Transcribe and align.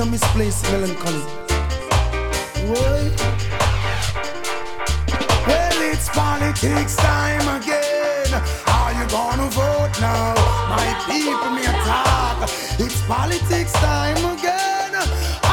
a 0.00 0.06
misplaced 0.06 0.64
melancholy. 0.70 1.20
Why? 2.68 3.10
Well, 5.46 5.92
it's 5.92 6.08
politics 6.08 6.96
time 6.96 7.60
again. 7.60 8.42
Are 8.66 8.92
you 8.92 9.06
gonna 9.10 9.50
vote 9.50 10.00
now? 10.00 10.34
My 10.68 10.88
people, 11.06 11.50
me 11.50 11.64
talk. 11.84 12.48
It's 12.78 13.02
politics 13.06 13.72
time 13.72 14.38
again. 14.38 15.49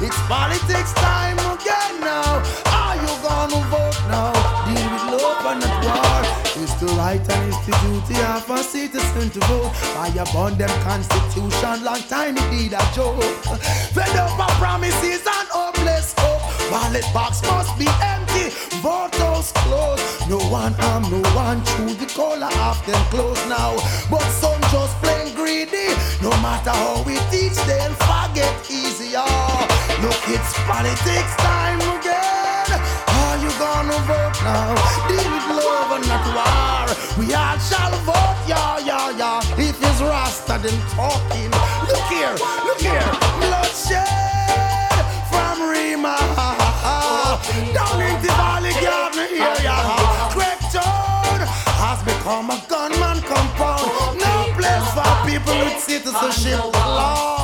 It's 0.00 0.16
politics 0.28 0.92
time 0.92 1.38
again 1.38 2.00
now. 2.00 2.38
Are 2.70 2.94
you 2.94 3.12
gonna 3.26 3.58
vote 3.66 3.98
now? 4.06 4.30
Deal 4.64 4.86
with 4.94 5.22
love 5.22 5.44
and 5.50 5.60
not 5.60 5.74
war. 5.82 6.62
It's 6.62 6.74
the 6.74 6.86
right 6.94 7.18
and 7.18 7.52
it's 7.52 7.66
the 7.66 7.74
duty 7.82 8.14
of 8.22 8.48
a 8.48 8.62
citizen 8.62 9.30
to 9.30 9.40
vote. 9.46 9.72
By 9.96 10.14
upon 10.22 10.56
them 10.56 10.70
constitution, 10.86 11.82
long 11.82 12.02
time 12.08 12.36
it 12.36 12.48
need 12.52 12.74
a 12.74 12.84
joke. 12.94 13.20
Fed 13.90 14.14
up 14.14 14.38
of 14.38 14.54
promises 14.62 15.26
and 15.26 15.48
hopeless 15.50 16.14
hope. 16.16 16.46
Ballot 16.70 17.04
box 17.12 17.42
must 17.42 17.76
be 17.76 17.88
empty, 18.00 18.54
vote 18.78 19.14
house 19.16 19.50
closed. 19.66 20.30
No 20.30 20.38
one 20.46 20.74
arm, 20.78 21.10
no 21.10 21.20
one 21.34 21.64
chew 21.64 21.92
the 21.94 22.06
collar 22.14 22.52
of 22.70 22.78
them 22.86 23.02
clothes 23.10 23.44
now. 23.48 23.74
But 24.08 24.22
some 24.30 24.60
just 24.70 24.94
plain 25.02 25.34
greedy. 25.34 25.90
No 26.22 26.30
matter 26.38 26.70
how 26.70 27.02
we 27.02 27.16
teach, 27.32 27.58
they'll 27.66 27.98
forget 28.06 28.67
Look, 30.02 30.22
it's 30.28 30.52
politics 30.66 31.34
time 31.42 31.80
again. 31.96 32.70
Are 33.18 33.36
you 33.42 33.50
gonna 33.58 33.98
vote 34.06 34.38
now? 34.42 34.74
Deal 35.08 35.28
with 35.34 35.48
love 35.58 35.90
and 35.96 36.06
not 36.06 36.24
war. 36.36 36.86
We 37.18 37.34
all 37.34 37.58
shall 37.58 37.90
vote, 38.06 38.38
yeah, 38.46 38.78
yeah, 38.78 39.10
yeah. 39.18 39.40
If 39.58 39.82
it's 39.82 40.00
Rasta, 40.00 40.58
then 40.62 40.78
talking. 40.94 41.50
Look 41.88 42.06
here, 42.12 42.34
look 42.64 42.80
here. 42.80 43.10
Bloodshed 43.42 45.04
from 45.30 45.62
Rima. 45.68 46.16
Down 47.74 48.00
in 48.02 48.22
the 48.22 48.28
valley, 48.38 48.72
garden. 48.80 49.26
Craig 50.34 50.60
Town 50.70 51.40
has 51.82 52.00
become 52.04 52.50
a 52.50 52.62
gunman 52.68 53.20
compound. 53.22 54.20
No 54.20 54.34
place 54.54 54.88
for 54.94 55.12
people 55.28 55.58
with 55.64 55.78
citizenship, 55.82 56.62
Lord. 56.74 57.37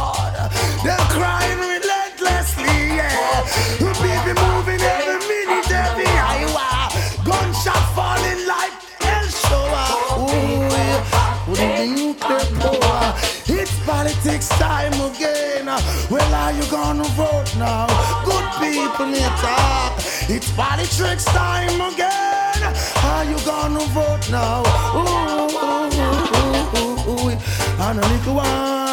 They're 0.85 1.09
crying 1.17 1.59
relentlessly, 1.59 2.77
yeah. 3.01 3.41
People 3.81 4.37
moving 4.49 4.83
every 4.83 5.19
minute, 5.27 5.71
every 5.73 6.05
hour. 6.05 6.93
Gunshot 7.25 7.85
falling 7.97 8.47
like 8.47 8.75
hell 9.01 9.29
shower. 9.43 9.87
Ooh, 10.21 10.69
yeah. 10.77 11.49
With 11.49 12.21
the 12.21 12.45
power. 12.61 13.15
It's 13.47 13.75
politics 13.87 14.49
time 14.61 14.93
again. 15.09 15.67
Well, 16.11 16.35
are 16.35 16.53
you 16.53 16.71
gonna 16.71 17.09
vote 17.17 17.57
now? 17.57 17.87
Good 18.27 18.47
people, 18.61 19.07
me 19.07 19.21
talk. 19.41 19.97
It's 20.29 20.51
politics 20.53 21.25
time 21.25 21.81
again. 21.81 22.61
Are 23.05 23.25
you 23.25 23.39
gonna 23.47 23.81
vote 23.97 24.31
now? 24.31 24.63
Ooh, 24.93 25.09
ooh, 25.09 25.65
ooh, 25.65 25.97
ooh, 25.97 27.09
ooh. 27.09 27.31
ooh. 27.31 27.39
And 27.81 27.99
a 27.99 28.09
little 28.09 28.35
one. 28.35 28.84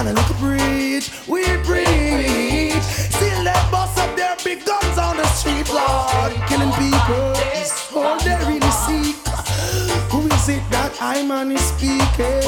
And 0.00 0.08
a 0.08 0.12
little 0.14 0.34
preach, 0.36 1.10
we 1.28 1.44
preach. 1.58 2.82
Still 2.82 3.44
they 3.44 3.52
bust 3.70 3.98
up 3.98 4.16
their 4.16 4.34
big 4.42 4.64
guns 4.64 4.96
on 4.96 5.18
the 5.18 5.26
street, 5.26 5.68
Lord. 5.68 6.32
Killing 6.48 6.72
people 6.72 7.32
is 7.52 7.70
all 7.94 8.18
they 8.20 8.34
really 8.48 8.70
seek. 8.80 9.16
Who 10.08 10.22
is 10.22 10.48
it 10.48 10.62
that 10.70 10.96
I 11.02 11.22
man 11.22 11.52
is 11.52 11.60
speaking? 11.60 12.40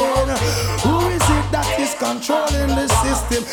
Who 0.81 0.97
is 1.13 1.21
it 1.21 1.47
that 1.53 1.69
is 1.79 1.93
controlling 2.01 2.73
the 2.73 2.89
system? 3.05 3.45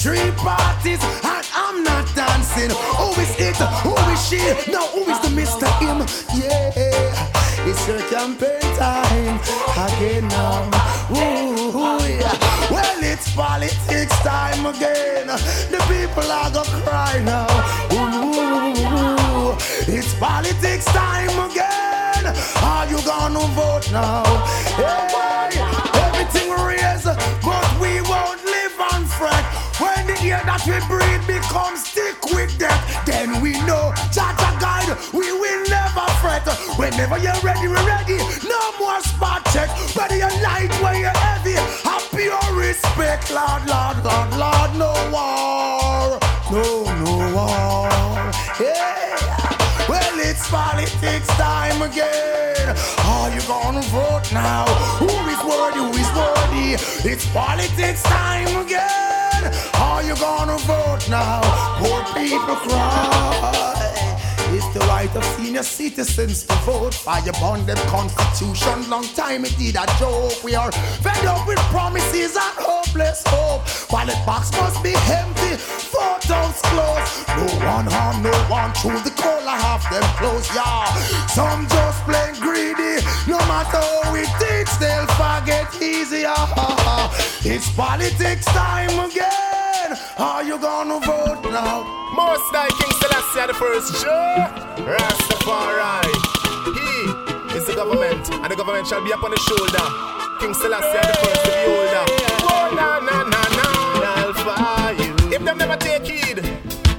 Three 0.00 0.30
parties 0.40 1.04
and 1.22 1.46
I'm 1.52 1.84
not 1.84 2.08
dancing. 2.14 2.70
Who 2.70 3.12
is 3.20 3.36
it? 3.38 3.56
Who 3.84 3.92
is 4.12 4.28
she? 4.28 4.72
Now 4.72 4.86
who 4.86 5.02
is 5.12 5.20
the 5.20 5.28
Mr. 5.28 5.68
Him? 5.78 6.06
Yeah, 6.40 7.31
it's 7.64 7.86
your 7.86 8.00
campaign 8.10 8.60
time 8.76 9.38
again 9.86 10.26
now. 10.28 10.70
Ooh, 11.10 11.98
yeah. 12.08 12.70
Well, 12.70 13.02
it's 13.02 13.34
politics 13.34 14.18
time 14.22 14.66
again. 14.66 15.26
The 15.26 15.78
people 15.88 16.30
are 16.30 16.50
gonna 16.50 16.82
cry 16.82 17.20
now. 17.24 17.46
Ooh, 17.92 19.56
it's 19.86 20.14
politics 20.14 20.84
time 20.86 21.50
again. 21.50 22.26
Are 22.62 22.86
you 22.86 23.00
gonna 23.04 23.46
vote 23.54 23.90
now? 23.92 24.24
Hey, 24.76 25.60
everything 26.06 26.50
raise, 26.64 27.04
but 27.04 27.80
we 27.80 28.00
won't 28.02 28.42
live 28.44 28.80
on 28.92 29.04
fret. 29.06 29.44
When 29.78 30.06
the 30.06 30.16
air 30.30 30.42
that 30.44 30.62
we 30.66 30.78
breathe 30.88 31.26
becomes 31.26 31.82
thick 31.88 32.18
with 32.34 32.58
death, 32.58 33.04
then 33.06 33.40
we 33.40 33.52
know 33.66 33.92
guide, 34.14 34.41
we 35.12 35.32
will 35.32 35.62
never 35.68 36.06
fret. 36.20 36.46
Whenever 36.76 37.18
you're 37.18 37.40
ready, 37.42 37.68
we're 37.68 37.86
ready. 37.86 38.18
No 38.48 38.60
more 38.78 39.00
spot 39.00 39.44
check. 39.52 39.68
Whether 39.96 40.16
you're 40.16 40.36
light, 40.42 40.72
whether 40.82 40.98
you're 40.98 41.10
heavy, 41.10 41.54
have 41.88 42.06
pure 42.10 42.48
respect, 42.54 43.30
Lord, 43.30 43.66
Lord, 43.66 43.98
Lord, 44.04 44.30
Lord, 44.36 44.70
no 44.76 44.92
war, 45.12 46.18
no, 46.50 46.84
no 47.04 47.34
war. 47.34 47.88
Yeah. 48.60 49.88
Well, 49.88 50.16
it's 50.18 50.48
politics 50.50 51.28
time 51.36 51.82
again. 51.82 52.76
Are 53.04 53.30
you 53.34 53.42
gonna 53.42 53.82
vote 53.82 54.32
now? 54.32 54.66
Who 55.00 55.08
is 55.32 55.40
worthy? 55.44 55.78
Who 55.78 55.90
is 56.02 56.10
worthy? 56.16 56.74
It's 57.10 57.26
politics 57.32 58.02
time 58.02 58.56
again. 58.64 59.52
Are 59.74 60.02
you 60.02 60.14
gonna 60.16 60.58
vote 60.58 61.08
now? 61.08 61.40
Poor 61.78 62.04
people 62.14 62.56
cry. 62.56 63.81
The 64.72 64.80
right 64.88 65.14
of 65.14 65.24
senior 65.36 65.62
citizens 65.62 66.44
to 66.44 66.54
vote. 66.64 66.94
Fire 66.94 67.28
upon 67.28 67.66
them 67.66 67.76
constitution. 67.88 68.88
Long 68.88 69.04
time 69.14 69.44
it 69.44 69.54
did 69.58 69.76
a 69.76 69.86
joke. 69.98 70.42
We 70.42 70.54
are 70.54 70.72
fed 70.72 71.24
up 71.26 71.46
with 71.46 71.58
promises 71.70 72.36
and 72.36 72.56
hopeless 72.56 73.22
hope. 73.26 73.62
Ballot 73.90 74.16
box 74.24 74.50
must 74.52 74.82
be 74.82 74.94
empty. 75.12 75.56
Photos 75.92 76.56
closed. 76.72 77.28
No 77.36 77.46
one 77.66 77.86
harm, 77.86 78.22
no 78.22 78.32
one 78.48 78.72
through 78.72 79.00
the 79.04 79.14
collar 79.20 79.58
half 79.60 79.84
them 79.90 80.02
close. 80.16 80.48
Yeah, 80.54 80.88
some 81.26 81.68
just 81.68 82.00
plain 82.04 82.34
greedy. 82.40 83.04
No 83.28 83.38
matter 83.52 83.76
how 83.76 84.12
we 84.12 84.24
teach, 84.40 84.72
they'll 84.80 85.06
forget 85.20 85.68
easier. 85.82 86.34
It's 87.44 87.68
politics 87.76 88.46
time 88.46 89.10
again. 89.10 89.51
Are 90.16 90.42
you 90.42 90.58
gonna 90.58 90.98
vote 91.00 91.44
now? 91.52 91.84
Most 92.16 92.48
High 92.48 92.72
King 92.80 92.92
Selassie 92.96 93.46
the 93.46 93.52
first 93.52 94.00
Jah 94.00 94.48
Rastafari. 94.88 96.08
He 96.72 97.58
is 97.58 97.66
the 97.66 97.74
government, 97.74 98.24
and 98.32 98.50
the 98.50 98.56
government 98.56 98.86
shall 98.86 99.04
be 99.04 99.10
upon 99.12 99.32
the 99.32 99.40
shoulder. 99.44 99.84
King 100.40 100.54
Selassie 100.54 100.96
the 100.96 101.12
first 101.20 101.44
to 101.44 101.50
be 101.52 101.68
older. 101.68 102.04
Oh, 102.48 102.72
na 102.72 103.00
na 103.04 103.20
na 103.28 103.42
na. 103.52 103.68
If 105.28 105.44
them 105.44 105.58
never 105.58 105.76
take 105.76 106.06
heed, 106.06 106.40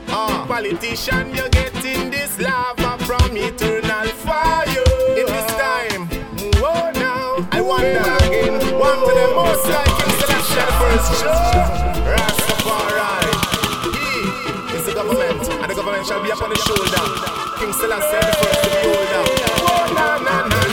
ah, 0.10 0.46
politician, 0.48 1.34
you're 1.34 1.50
getting 1.50 2.12
this 2.12 2.40
lava 2.40 3.04
from 3.06 3.36
eternal 3.36 4.08
fire. 4.22 4.86
In 5.18 5.26
this 5.26 5.50
time, 5.58 6.10
oh 6.62 6.92
now, 6.94 7.42
I 7.52 7.60
wonder 7.60 8.06
again. 8.22 8.62
One 8.78 9.02
to 9.02 9.12
the 9.18 9.28
most 9.34 9.66
High 9.66 9.90
King 9.98 10.14
Selassie 10.22 10.62
the 10.62 10.74
first 10.78 11.10
Jah 11.24 11.93
Rastafari. 12.64 13.34
He 14.72 14.78
is 14.78 14.86
the 14.86 14.94
government, 14.94 15.50
and 15.50 15.70
the 15.72 15.76
government 15.76 16.06
shall 16.08 16.22
be 16.24 16.30
upon 16.32 16.50
the 16.50 16.58
shoulder. 16.58 17.04
King 17.60 17.74
Selassie 17.74 18.20
the 18.20 18.34
first 18.40 18.64
to 18.64 18.70
be 18.70 18.78
older. 18.88 19.24
Oh, 19.66 19.94
na 19.96 20.18
na 20.18 20.48
na 20.48 20.64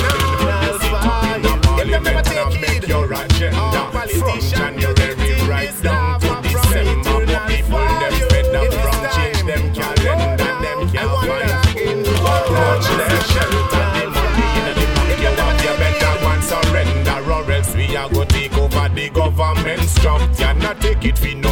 them 1.90 2.02
never 2.04 2.22
take 2.22 2.52
heed, 2.70 2.88
your 2.88 3.12
agenda 3.12 3.58
Ah, 3.58 4.06
from 4.18 4.38
January 4.40 5.34
right 5.48 5.74
down 5.82 6.20
to 6.20 6.28
December. 6.42 7.26
People 7.48 7.78
them 8.00 8.14
fed 8.30 8.54
up 8.54 8.72
from 8.74 9.00
change 9.16 9.42
them 9.42 9.74
calendar, 9.74 10.52
them 10.62 10.78
can't 10.92 11.14
find 11.26 11.50
again. 11.66 12.02
them 12.04 13.14
shelter, 13.32 13.86
the 13.96 14.06
money 14.14 14.48
in 14.58 14.64
the 14.68 14.84
bank. 14.94 15.20
You 15.20 15.30
want 15.40 15.58
your 15.64 15.76
better 15.82 16.14
one 16.24 16.42
surrender, 16.42 17.18
or 17.32 17.50
else 17.52 17.74
we 17.74 17.96
are 17.96 18.08
go 18.08 18.24
take 18.24 18.56
over 18.56 18.88
the 18.94 19.10
government 19.10 19.82
structure. 19.88 20.54
Not 20.54 20.80
take 20.80 21.04
it 21.04 21.18
for 21.18 21.34
no 21.34 21.49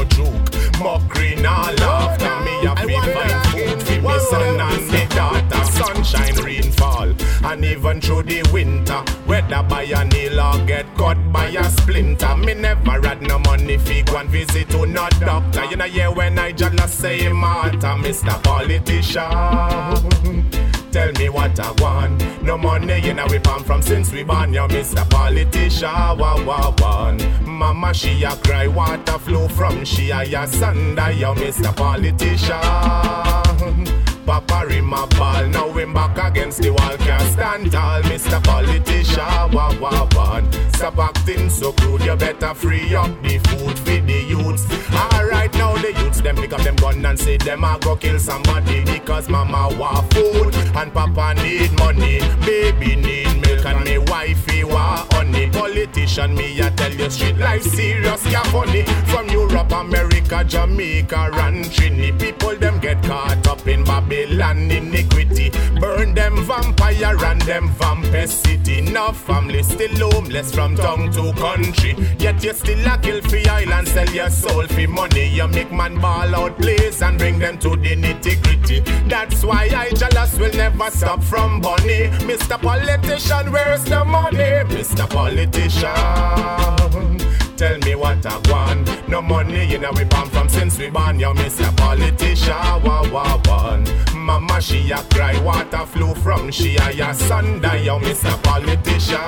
even 7.69 8.00
through 8.00 8.23
the 8.25 8.43
winter. 8.53 9.00
Whether 9.26 9.62
by 9.62 9.82
a 9.82 10.05
nail 10.05 10.41
or 10.41 10.59
get 10.67 10.87
cut 10.97 11.17
by 11.32 11.47
a 11.49 11.65
splinter. 11.65 12.37
Me 12.37 12.55
never 12.55 13.00
had 13.06 13.23
no 13.23 13.38
money 13.38 13.79
fi 13.79 14.03
go 14.03 14.17
and 14.19 14.29
visit 14.31 14.69
to 14.70 14.87
no 14.87 15.09
doctor. 15.20 15.65
You 15.67 15.76
know, 15.76 15.85
yeah, 15.85 16.09
when 16.09 16.38
I 16.38 16.53
just 16.53 16.99
say 16.99 17.29
matter, 17.32 17.94
Mr. 18.03 18.43
Politician. 18.43 19.31
Tell 20.91 21.12
me 21.12 21.29
what 21.29 21.61
I 21.61 21.70
want. 21.82 22.43
No 22.43 22.56
money 22.56 23.06
in 23.09 23.19
our 23.19 23.38
palm 23.41 23.62
from 23.62 23.82
since 23.82 24.11
we 24.11 24.23
born. 24.25 24.55
You 24.55 24.62
Mr. 24.62 25.09
Politician, 25.11 26.17
wah 26.19 26.43
wah 26.44 26.75
one. 26.79 27.19
Mama 27.44 27.93
she 27.93 28.25
a 28.25 28.31
cry, 28.37 28.67
water 28.67 29.19
flow 29.19 29.49
from 29.49 29.85
she 29.85 30.11
a 30.11 30.25
ya 30.25 30.47
sanda. 30.47 31.14
You 31.14 31.35
Mr. 31.41 31.76
Politician. 31.76 34.08
Papa 34.29 34.67
in 34.77 34.85
my 34.85 35.07
ball, 35.17 35.47
now 35.47 35.73
him 35.73 35.95
back 35.95 36.19
against 36.19 36.61
the 36.61 36.69
wall, 36.69 36.99
can't 36.99 37.33
stand 37.33 37.73
tall, 37.73 38.03
Mr. 38.03 38.45
Politician, 38.45 39.53
wah 39.55 39.75
wah 39.81 40.07
wah. 40.15 40.43
Stop 40.75 40.99
acting 40.99 41.49
so 41.49 41.73
crude, 41.73 42.03
you 42.03 42.15
better 42.15 42.53
free 42.53 42.95
up 42.95 43.11
the 43.23 43.39
food 43.39 43.79
for 43.79 43.85
the 44.07 44.25
youths. 44.29 44.67
Alright 44.93 45.55
now 45.55 45.75
the 45.79 45.95
youths, 45.95 46.21
them 46.21 46.37
pick 46.37 46.53
up 46.53 46.61
them 46.61 46.77
gun 46.77 47.07
and 47.07 47.19
say 47.19 47.39
them 47.39 47.65
a 47.65 47.79
go 47.81 47.97
kill 47.97 48.19
somebody 48.19 48.85
because 48.85 49.31
mama 49.31 49.75
want 49.79 50.13
food 50.13 50.55
and 50.55 50.93
papa 50.93 51.33
need 51.43 51.73
money, 51.79 52.21
baby 52.45 52.97
need 52.97 53.41
milk 53.41 53.65
and 53.65 53.83
me 53.83 53.97
wifey 53.97 54.63
want 54.63 55.11
honey. 55.15 55.49
Politician, 55.49 56.35
me 56.35 56.61
I 56.61 56.69
tell 56.71 56.93
you 56.93 57.09
street 57.09 57.39
life 57.39 57.63
serious, 57.63 58.27
yeah 58.27 58.43
funny. 58.53 58.83
From 59.07 59.29
Europe, 59.31 59.73
America, 59.73 60.45
Jamaica, 60.45 61.31
and 61.33 61.65
Trini, 61.65 62.19
people 62.21 62.58
get 62.88 63.05
caught 63.05 63.46
up 63.46 63.67
in 63.67 63.85
Babylon 63.85 64.70
iniquity. 64.70 65.50
Burn 65.81 66.14
them 66.14 66.37
vampire 66.44 67.25
and 67.25 67.40
them 67.43 67.69
vampire 67.70 68.26
city. 68.26 68.81
Now 68.81 69.12
family 69.12 69.62
still 69.62 70.11
homeless 70.11 70.55
from 70.55 70.76
town 70.76 71.11
to 71.12 71.32
country. 71.35 71.94
Yet 72.19 72.43
you 72.43 72.55
still 72.55 72.87
a 72.87 72.99
kill 72.99 73.20
for 73.23 73.50
island, 73.50 73.88
sell 73.88 74.08
your 74.11 74.31
soul 74.31 74.67
for 74.67 74.88
money. 74.88 75.29
You 75.29 75.49
make 75.49 75.73
man 75.73 76.00
ball 76.00 76.35
out 76.35 76.58
place 76.58 77.02
and 77.02 77.19
bring 77.19 77.38
them 77.38 77.58
to 77.58 77.70
the 77.70 77.96
nitty 77.96 78.43
gritty. 78.43 78.81
That's 79.08 79.44
why 79.44 79.69
I 79.75 79.90
jealous 79.90 80.38
will 80.38 80.55
never 80.55 80.90
stop 80.90 81.23
from 81.23 81.61
bunny. 81.61 82.08
Mr. 82.31 82.61
Politician, 82.61 83.52
where's 83.52 83.85
the 83.85 84.05
money? 84.05 84.64
Mr. 84.75 85.08
Politician. 85.11 87.18
Tell 87.59 87.77
me 87.79 87.97
what 87.97 88.25
I 88.25 88.39
want. 88.53 89.09
No 89.09 89.21
money, 89.21 89.67
you 89.67 89.79
know 89.81 89.91
we 89.91 90.05
born 90.05 90.29
from 90.31 90.49
since 90.49 90.79
we 90.79 90.91
born. 90.91 91.19
You 91.19 91.35
Mr. 91.35 91.77
Politician, 91.77 92.55
wah 92.85 93.05
wah 93.11 93.37
one. 93.47 93.85
Mama 94.15 94.61
she 94.61 94.93
a 94.93 94.99
cry, 95.13 95.37
water 95.43 95.85
flow 95.85 96.15
from 96.15 96.53
she 96.53 96.77
a 96.77 96.93
ya 96.93 97.11
Sunday. 97.11 97.83
You 97.83 97.99
Mr. 97.99 98.41
Politician. 98.45 99.19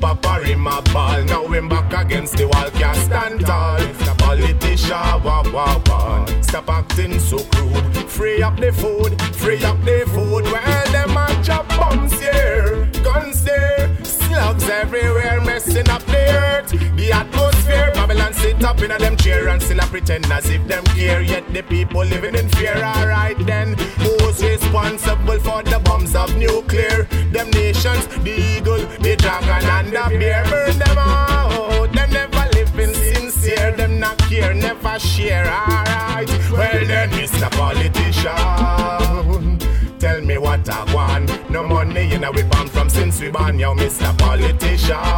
Papa 0.00 0.42
in 0.50 0.58
my 0.58 0.80
ball, 0.92 1.22
now 1.26 1.46
him 1.46 1.68
back 1.68 1.92
against 2.04 2.36
the 2.36 2.48
wall, 2.48 2.68
can't 2.72 2.96
stand 2.96 3.46
tall. 3.46 3.78
Mr. 3.78 4.18
Politician, 4.18 5.22
wah 5.22 5.44
wah 5.52 5.78
one. 5.86 6.42
Stop 6.42 6.68
acting 6.68 7.20
so 7.20 7.38
crude. 7.44 7.94
Free 8.10 8.42
up 8.42 8.56
the 8.58 8.72
food, 8.72 9.22
free 9.36 9.62
up 9.62 9.80
the 9.84 10.04
food. 10.12 10.42
Well, 10.42 10.90
them 10.90 11.16
a 11.16 11.44
chop 11.44 11.68
bombs 11.68 12.18
here, 12.18 12.90
guns 13.04 13.44
there. 13.44 13.85
Slugs 14.36 14.68
everywhere 14.68 15.40
messing 15.40 15.88
up 15.88 16.02
the 16.04 16.28
earth, 16.28 16.68
the 16.94 17.10
atmosphere. 17.10 17.90
Babylon 17.94 18.34
sit 18.34 18.62
up 18.62 18.82
in 18.82 18.90
a 18.90 18.98
them 18.98 19.16
chair 19.16 19.48
and 19.48 19.62
still 19.62 19.80
a 19.80 19.86
pretend 19.86 20.26
as 20.26 20.50
if 20.50 20.62
them 20.68 20.84
care. 20.84 21.22
Yet 21.22 21.50
the 21.54 21.62
people 21.62 22.04
living 22.04 22.34
in 22.34 22.46
fear. 22.50 22.76
Alright 22.76 23.38
then, 23.46 23.72
who's 23.96 24.44
responsible 24.44 25.38
for 25.40 25.62
the 25.62 25.80
bombs 25.82 26.14
of 26.14 26.36
nuclear? 26.36 27.04
Them 27.32 27.50
nations, 27.52 28.06
the 28.08 28.30
eagle, 28.30 28.84
the 29.00 29.16
dragon 29.16 29.66
and 29.70 29.88
the 29.88 30.18
bear. 30.18 30.44
Burn 30.44 30.78
them 30.80 30.98
out. 30.98 31.94
Them 31.94 32.10
never 32.10 32.46
living 32.52 32.92
sincere. 32.92 33.72
Them 33.72 33.98
not 33.98 34.18
care, 34.18 34.52
never 34.52 34.98
share. 34.98 35.46
Alright, 35.46 36.28
well 36.52 36.84
then, 36.84 37.08
Mr. 37.12 37.50
Politician. 37.52 39.06
Tell 39.98 40.20
me 40.20 40.36
what 40.36 40.68
I 40.68 40.94
want. 40.94 41.50
No 41.50 41.66
money 41.66 42.12
in 42.12 42.22
a 42.22 42.30
we 42.30 42.42
from 42.42 42.90
since 42.90 43.20
we 43.20 43.30
born. 43.30 43.58
Yo, 43.58 43.74
Mr. 43.74 43.85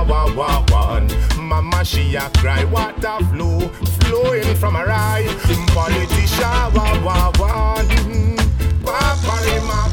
Wah 0.08 0.32
wah 0.34 0.64
one. 0.70 1.06
Mama 1.38 1.84
she 1.84 2.14
a 2.16 2.30
cry, 2.38 2.64
water 2.64 3.18
flow, 3.30 3.60
flowing 4.00 4.54
from 4.56 4.74
her 4.74 4.90
eye. 4.90 5.26
Politician, 5.74 6.72
wah 6.74 6.98
wah 7.04 7.30
one. 7.36 8.36
Papa 8.82 9.36
my. 9.66 9.88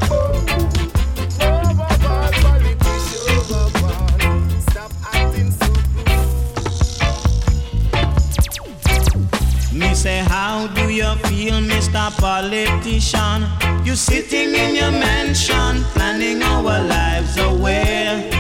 Me 9.74 9.94
say, 9.94 10.20
how 10.20 10.68
do 10.68 10.90
you 10.90 11.14
feel, 11.28 11.60
Mr. 11.60 12.10
Politician? 12.18 13.46
You 13.86 13.96
sitting 13.96 14.56
in 14.56 14.76
your 14.76 14.92
mansion, 14.92 15.84
planning 15.94 16.42
our 16.42 16.82
lives 16.82 17.38
away. 17.38 18.35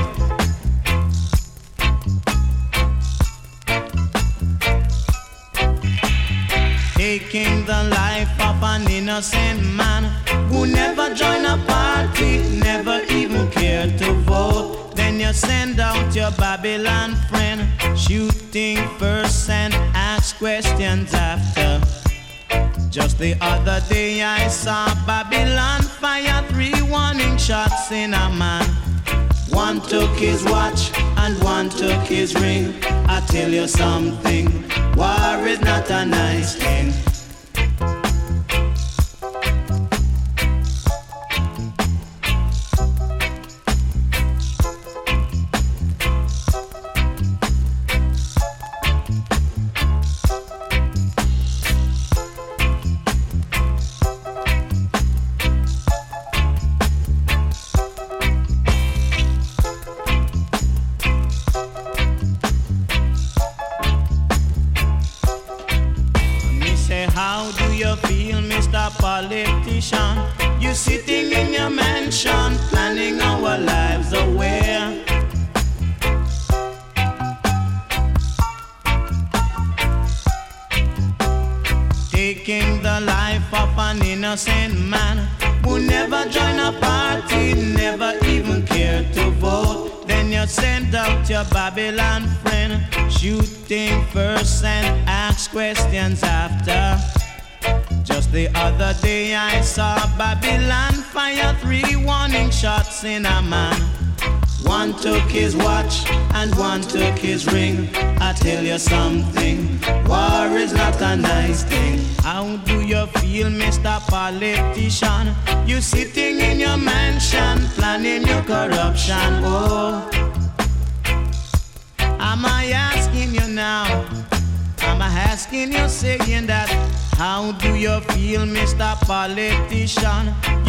The 7.65 7.83
life 7.89 8.29
of 8.41 8.61
an 8.61 8.87
innocent 8.91 9.65
man 9.73 10.03
who 10.49 10.67
never 10.67 11.13
joined 11.15 11.47
a 11.47 11.57
party, 11.65 12.37
never 12.59 13.01
even 13.09 13.49
cared 13.49 13.97
to 13.97 14.13
vote. 14.29 14.95
Then 14.95 15.19
you 15.19 15.33
send 15.33 15.79
out 15.79 16.15
your 16.15 16.29
Babylon 16.31 17.15
friend, 17.29 17.67
shooting 17.97 18.77
first 18.99 19.49
and 19.49 19.73
ask 19.95 20.37
questions 20.37 21.11
after. 21.15 21.81
Just 22.91 23.17
the 23.17 23.35
other 23.41 23.81
day 23.89 24.21
I 24.21 24.47
saw 24.47 24.85
Babylon 25.07 25.81
fire 25.81 26.43
three 26.49 26.79
warning 26.83 27.35
shots 27.37 27.91
in 27.91 28.13
a 28.13 28.29
man. 28.29 28.65
One 29.49 29.81
took 29.81 30.11
his 30.15 30.43
watch 30.43 30.91
and 31.17 31.43
one 31.43 31.69
took 31.69 32.03
his 32.03 32.35
ring. 32.35 32.75
I 33.07 33.25
tell 33.27 33.49
you 33.49 33.67
something, 33.67 34.51
war 34.95 35.47
is 35.47 35.61
not 35.61 35.89
a 35.89 36.05
nice 36.05 36.55
thing. 36.55 36.93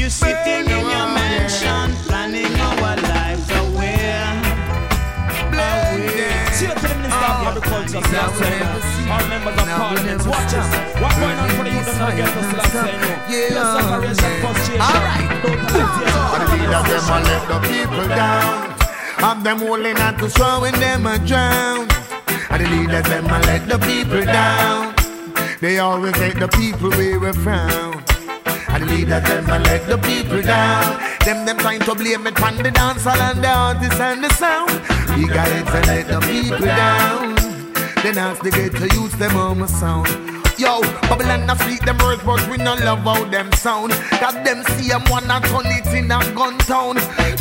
You 0.07 0.11
sitting 0.11 0.71
in 0.71 0.87
your 0.87 1.07
mansion, 1.19 1.91
planning 2.07 2.55
our 2.63 2.95
lives 2.95 3.51
away. 3.59 4.07
See 6.55 6.71
to 6.71 6.79
the 6.79 6.95
Minister 6.95 7.27
of 7.27 7.51
Agriculture, 7.51 7.99
ah. 8.15 9.11
All 9.11 9.27
members 9.27 9.59
of 9.59 9.67
Parliament, 9.67 10.23
watch 10.31 10.55
us. 10.55 10.71
What's 11.03 11.19
going 11.19 11.39
on 11.43 11.51
for 11.59 11.65
the 11.65 11.73
youth 11.75 11.91
and 11.91 12.07
the 12.07 12.23
ghetto, 12.23 12.41
still 12.47 12.63
saying 12.71 13.01
no. 13.03 13.09
Yeah. 13.27 13.67
separation, 13.83 14.33
frustration, 14.47 14.95
All 16.23 16.39
the 16.39 16.47
leaders, 16.55 16.87
them 16.87 17.43
the 17.51 17.59
people 17.67 18.07
down. 18.07 18.79
Have 19.19 19.43
them 19.43 19.59
holding 19.59 19.99
on 19.99 20.17
to 20.19 20.29
throwing 20.29 20.79
them 20.79 21.07
a 21.07 21.19
drown. 21.19 21.89
And 22.51 22.65
the 22.65 22.71
leaders, 22.71 23.03
them 23.11 23.25
let 23.27 23.69
the 23.69 23.79
people 23.81 24.25
down. 24.25 24.95
They 25.61 25.81
always 25.81 26.17
let 26.19 26.37
the 26.39 26.47
people 26.47 26.91
we 26.91 27.19
were 27.19 27.33
frown. 27.33 27.96
And 28.76 28.90
the 28.90 28.95
leaders 28.95 29.23
them 29.23 29.49
and 29.49 29.64
let 29.64 29.87
the 29.87 29.97
people 29.97 30.42
down. 30.42 31.00
Them 31.25 31.47
them 31.47 31.56
trying 31.56 31.80
to 31.80 31.95
blame 31.95 32.26
it 32.26 32.42
on 32.42 32.56
the 32.59 32.68
dancehall 32.68 33.16
and 33.16 33.42
the 33.42 33.49
artists 33.49 33.99
and 33.99 34.23
the 34.23 34.28
sound. 34.35 34.71
We 35.16 35.26
got 35.26 35.49
it 35.49 35.64
to 35.64 35.80
let 35.88 36.06
the 36.09 36.21
people 36.21 36.66
down. 36.66 37.37
Then 38.02 38.18
ask 38.18 38.42
the 38.42 38.50
get 38.50 38.73
to 38.73 38.95
use 38.95 39.12
them 39.12 39.35
on 39.35 39.61
my 39.61 39.66
sound. 39.66 40.09
Yo, 40.59 40.83
Babylon 41.09 41.49
a 41.49 41.56
speak 41.56 41.87
them 41.87 41.97
words, 42.04 42.23
but 42.23 42.47
we 42.50 42.59
no 42.59 42.75
love 42.75 42.99
how 42.99 43.25
them 43.25 43.50
sound. 43.52 43.92
Got 44.21 44.45
them 44.45 44.62
see 44.76 44.88
them 44.90 45.04
wanna 45.09 45.40
turn 45.49 45.73
it 45.73 45.87
in 45.97 46.11
a 46.11 46.21
gun 46.37 46.59
town. 46.59 46.97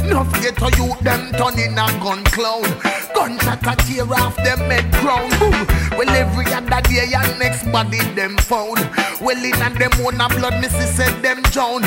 No 0.08 0.24
forget 0.24 0.56
to 0.56 0.72
you 0.80 0.96
them 1.02 1.34
turn 1.34 1.60
in 1.60 1.74
a 1.74 1.86
gun 2.00 2.24
clown. 2.32 2.64
Gunshot 3.16 3.66
a 3.66 3.76
tear 3.86 4.14
off 4.14 4.36
them 4.36 4.60
head 4.70 4.92
crown. 4.94 5.30
Boom. 5.40 5.66
Well, 5.98 6.10
every 6.10 6.46
other 6.54 6.82
day 6.82 7.08
your 7.08 7.26
next 7.40 7.64
body 7.72 8.00
them 8.14 8.38
found. 8.38 8.80
Well, 9.22 9.44
in 9.44 9.56
and 9.56 9.76
them 9.78 9.92
own 10.06 10.20
a 10.20 10.28
blood, 10.28 10.60
missy 10.60 10.86
said 10.86 11.22
them 11.24 11.42
drown. 11.44 11.84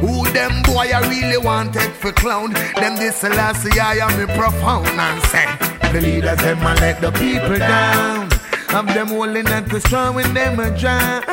Who 0.00 0.24
them 0.32 0.62
boy 0.62 0.88
I 0.90 1.06
really 1.08 1.36
wanted 1.36 1.92
for 1.92 2.12
clown? 2.12 2.52
Them 2.80 2.96
this 2.96 3.22
last 3.22 3.64
year 3.64 3.84
I 3.84 3.96
am 3.96 4.18
a 4.18 4.26
profound 4.34 4.88
and 4.88 5.22
say. 5.24 5.46
The 5.92 6.00
leaders 6.00 6.38
them 6.38 6.58
a 6.62 6.74
let 6.76 7.00
the 7.00 7.10
people 7.12 7.58
down. 7.58 8.30
Have 8.68 8.86
them 8.86 9.08
holding 9.08 9.48
at 9.48 9.68
the 9.68 9.80
strong 9.80 10.14
when 10.14 10.32
them 10.32 10.58
a 10.60 10.70
drown. 10.78 11.24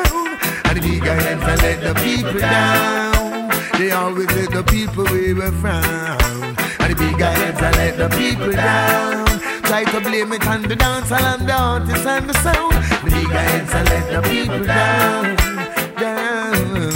And 0.65 0.77
the 0.77 0.81
big 0.81 1.03
heads 1.03 1.43
I 1.43 1.55
let 1.55 1.81
the 1.81 1.93
people 2.01 2.39
down. 2.39 3.49
They 3.77 3.91
always 3.91 4.27
let 4.35 4.51
the 4.51 4.63
people 4.63 5.05
we 5.05 5.33
were 5.33 5.51
frown. 5.51 6.57
And 6.79 6.91
the 6.91 6.95
big 6.97 7.19
heads 7.19 7.61
I 7.61 7.71
let 7.71 7.97
the 7.97 8.09
people 8.17 8.51
down. 8.51 9.26
Try 9.67 9.83
to 9.83 9.99
blame 9.99 10.31
it 10.31 10.47
on 10.47 10.61
the 10.61 10.77
dance 10.77 11.11
and 11.11 11.47
the 11.47 11.53
artists 11.53 12.05
and 12.05 12.29
the 12.29 12.33
sound. 12.39 12.71
The 13.03 13.11
big 13.11 13.27
heads 13.27 13.73
I 13.73 13.83
let 13.83 14.05
the 14.13 14.21
people 14.29 14.63
down. 14.63 15.35
Down. 15.99 16.93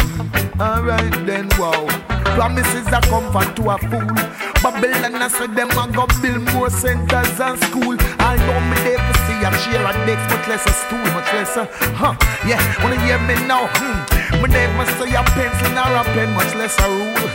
Alright 0.55 1.25
then, 1.27 1.49
wow. 1.59 1.85
Promises 2.31 2.87
are 2.87 3.01
comfort 3.11 3.57
to 3.57 3.71
a 3.71 3.77
fool. 3.77 4.15
Babylon, 4.63 5.19
I 5.19 5.27
said 5.27 5.53
them 5.53 5.69
a 5.71 5.83
go 5.91 6.07
build 6.21 6.47
more 6.53 6.69
centers 6.69 7.39
and 7.43 7.59
school. 7.67 7.97
I 8.23 8.39
know 8.39 8.59
me 8.63 8.77
there 8.87 9.03
to 9.03 9.13
see 9.27 9.43
I'm 9.43 9.51
share 9.67 9.83
a 9.83 9.91
desk, 10.07 10.23
much 10.31 10.47
less 10.47 10.63
a 10.63 10.71
stool, 10.71 11.05
much 11.11 11.27
less 11.35 11.57
a, 11.57 11.67
huh, 11.99 12.15
yeah, 12.47 12.61
wanna 12.81 12.95
hear 13.03 13.19
me 13.27 13.35
now, 13.51 13.67
hmm. 13.67 14.41
Me 14.41 14.47
never 14.47 14.85
say 14.95 15.11
a 15.11 15.23
pencil 15.35 15.71
nor 15.75 15.91
a 15.91 16.03
pen, 16.15 16.31
much 16.33 16.55
less 16.55 16.79
a 16.79 16.87
rule. 16.87 17.29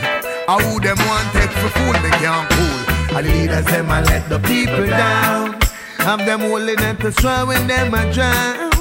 I 0.49 0.57
who 0.65 0.79
them 0.79 0.97
want 1.05 1.29
take 1.37 1.51
for 1.61 1.69
fool, 1.77 1.93
me 2.01 2.09
can't 2.17 2.49
cool. 2.49 2.96
And 3.15 3.25
the 3.25 3.31
leaders 3.31 3.65
them 3.65 3.89
a 3.89 4.01
let 4.01 4.29
the 4.29 4.39
people 4.39 4.87
down. 4.87 5.59
Have 5.99 6.25
them 6.25 6.41
holding 6.41 7.11
straw 7.11 7.45
when 7.45 7.67
them 7.67 7.93
a 7.93 8.13
drown. 8.13 8.71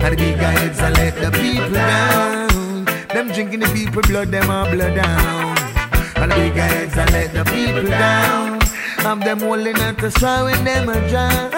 And 0.00 0.12
the 0.12 0.16
big 0.16 0.38
guys 0.38 0.78
a 0.80 0.90
let 0.90 1.14
the 1.16 1.30
people 1.30 1.70
down. 1.70 2.84
Them 3.08 3.28
drinking 3.28 3.60
the 3.60 3.68
people 3.68 4.02
blood, 4.02 4.28
them 4.28 4.50
a 4.50 4.70
blood 4.70 4.94
down. 4.94 5.56
And 6.16 6.32
the 6.32 6.36
big 6.36 6.54
heads 6.54 6.96
and 6.96 7.10
let 7.12 7.32
the 7.32 7.44
people 7.44 7.88
down. 7.88 8.60
Have 9.04 9.20
them 9.20 9.40
holding 9.40 9.76
straw 10.10 10.44
when 10.44 10.64
them 10.64 10.88
a 10.88 11.08
drown. 11.08 11.52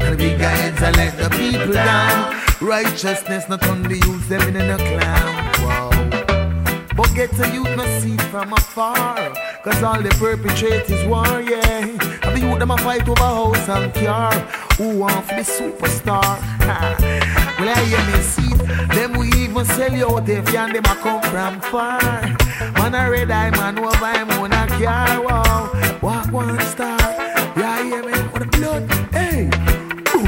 And 0.00 0.12
the 0.12 0.16
big 0.16 0.38
heads 0.38 0.82
and 0.82 0.96
let 0.96 1.16
the 1.18 1.28
people 1.30 1.72
down. 1.72 2.36
Righteousness 2.60 3.48
not 3.48 3.66
on 3.68 3.82
the 3.82 3.96
youth, 3.96 4.28
them 4.28 4.42
in 4.42 4.56
a 4.56 4.76
clown. 4.76 5.34
Wow. 5.62 5.90
But 6.96 7.14
get 7.14 7.30
to 7.32 7.48
youth 7.52 7.76
no 7.76 7.84
see 8.00 8.16
from 8.30 8.52
afar. 8.52 9.34
Cause 9.62 9.82
all 9.82 10.00
they 10.00 10.10
perpetrate 10.10 10.88
is 10.88 11.04
war, 11.06 11.26
yeah. 11.40 11.80
And 12.22 12.36
the 12.36 12.40
youth 12.40 12.58
them 12.60 12.70
a 12.70 12.78
fight 12.78 13.08
over 13.08 13.20
house 13.20 13.68
and 13.68 13.92
car. 13.92 14.32
Who 14.78 14.98
want 14.98 15.24
for 15.26 15.34
the 15.34 15.42
superstar? 15.42 16.38
well, 17.58 17.68
I 17.68 17.84
hear 17.84 18.04
me 18.06 18.22
see 18.22 18.54
them 18.94 19.18
we 19.18 19.26
even 19.32 19.64
sell 19.64 19.92
you 19.92 20.06
out 20.06 20.28
if 20.28 20.48
you 20.52 20.58
and 20.58 20.74
them 20.74 20.84
a 20.84 20.94
come 21.02 21.22
from 21.22 21.60
far. 21.60 22.00
Man 22.74 22.94
a 22.94 23.10
red 23.10 23.30
eye 23.32 23.50
man 23.50 23.78
over 23.78 24.12
him 24.12 24.30
on 24.38 24.52
a 24.52 24.66
car. 24.78 25.22
Wow, 25.22 25.98
walk 26.02 26.32
one 26.32 26.60
star. 26.60 26.98
Yeah, 27.56 27.82
hear 27.82 28.04
me 28.04 28.12
for 28.30 28.38
the 28.38 28.46
blood. 28.46 28.88
Hey, 29.12 29.50
boom. 30.06 30.24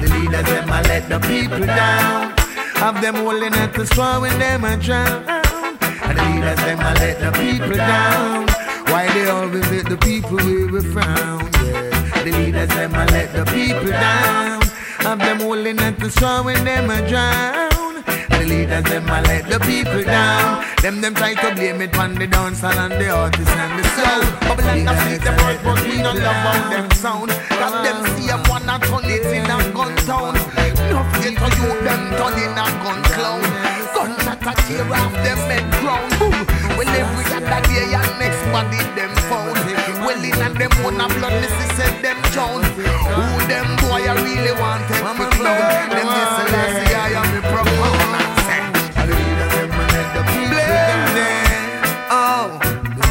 The 0.00 0.08
leaders 0.12 0.44
them 0.44 0.68
a 0.68 0.82
let 0.82 1.08
the 1.08 1.20
people 1.20 1.66
down. 1.66 2.34
Have 2.76 3.00
them 3.00 3.14
holding 3.14 3.54
at 3.54 3.72
the 3.72 3.86
straw 3.86 4.20
when 4.20 4.38
them 4.38 4.64
a 4.64 4.76
drown. 4.76 5.24
And 5.26 6.18
the 6.18 6.24
leaders 6.24 6.58
them 6.58 6.80
a 6.80 6.94
let 7.00 7.18
the 7.18 7.32
people 7.32 7.76
down. 7.76 8.53
Why 8.94 9.12
they 9.12 9.28
always 9.28 9.68
let 9.72 9.86
the 9.86 9.96
people 9.96 10.36
we 10.36 10.70
we 10.70 10.80
found? 10.94 11.50
Yeah. 11.66 12.22
The 12.22 12.30
leaders 12.30 12.68
them 12.68 12.94
a 12.94 13.04
let 13.06 13.32
the 13.34 13.44
people 13.50 13.90
down. 13.90 14.62
Have 15.02 15.18
them 15.18 15.40
holding 15.40 15.80
at 15.80 15.98
the 15.98 16.08
straw 16.08 16.44
when 16.44 16.64
them 16.64 16.88
a 16.90 17.02
drown 17.08 17.74
the 18.38 18.44
leaders, 18.46 18.84
them 18.84 19.08
a 19.08 19.20
let 19.22 19.50
the 19.50 19.58
people 19.66 20.04
down. 20.04 20.64
Them, 20.80 21.00
them 21.00 21.14
try 21.14 21.34
to 21.34 21.54
blame 21.56 21.80
it 21.80 21.98
on 21.98 22.14
the 22.14 22.28
dancehall 22.28 22.78
and 22.84 22.92
the 22.92 23.10
artists 23.10 23.50
and 23.50 23.78
the 23.78 23.84
sound. 23.96 24.26
Bubble 24.46 24.68
and 24.70 24.86
the 24.86 24.94
fleet, 25.02 25.22
them 25.26 25.36
work, 25.42 25.58
but 25.64 25.82
we 25.82 25.98
don't 25.98 26.20
love 26.22 26.42
how 26.46 26.70
them 26.70 26.90
sound. 26.92 27.30
Cause 27.30 27.76
them 27.82 27.98
see 28.14 28.28
them 28.28 28.42
wanna 28.48 28.78
turn 28.78 29.10
it 29.10 29.26
in 29.26 29.50
a 29.50 29.56
gun 29.74 29.96
town. 30.06 30.34
No 30.90 31.02
forget 31.10 31.34
to 31.42 31.48
you, 31.58 31.70
them 31.82 32.02
turn 32.14 32.38
in 32.38 32.54
a 32.54 32.66
gun 32.84 33.02
clown. 33.10 33.42
Gunshot 33.94 34.46
a 34.46 34.52
tear 34.62 34.92
off 34.92 35.12
them 35.24 35.40
head 35.50 35.73
body 38.54 38.78
them 38.94 39.10
found. 39.26 39.58
Well, 40.06 40.22
in 40.22 40.38
and 40.38 40.54
them 40.54 40.70
own 40.86 41.00
a 41.02 41.08
blood, 41.18 41.34
Missy 41.42 41.66
said 41.74 41.94
them 42.06 42.18
drown. 42.30 42.62
Who 42.62 43.26
them 43.50 43.66
boy 43.82 44.06
I 44.06 44.14
really 44.22 44.54
wanted 44.54 45.02
for 45.18 45.26
clown? 45.34 45.90
Them 45.90 46.06
this 46.14 46.34
last 46.54 46.78
year, 46.86 47.02
I 47.02 47.18
am 47.18 47.30
a 47.34 47.42
profound. 47.50 48.12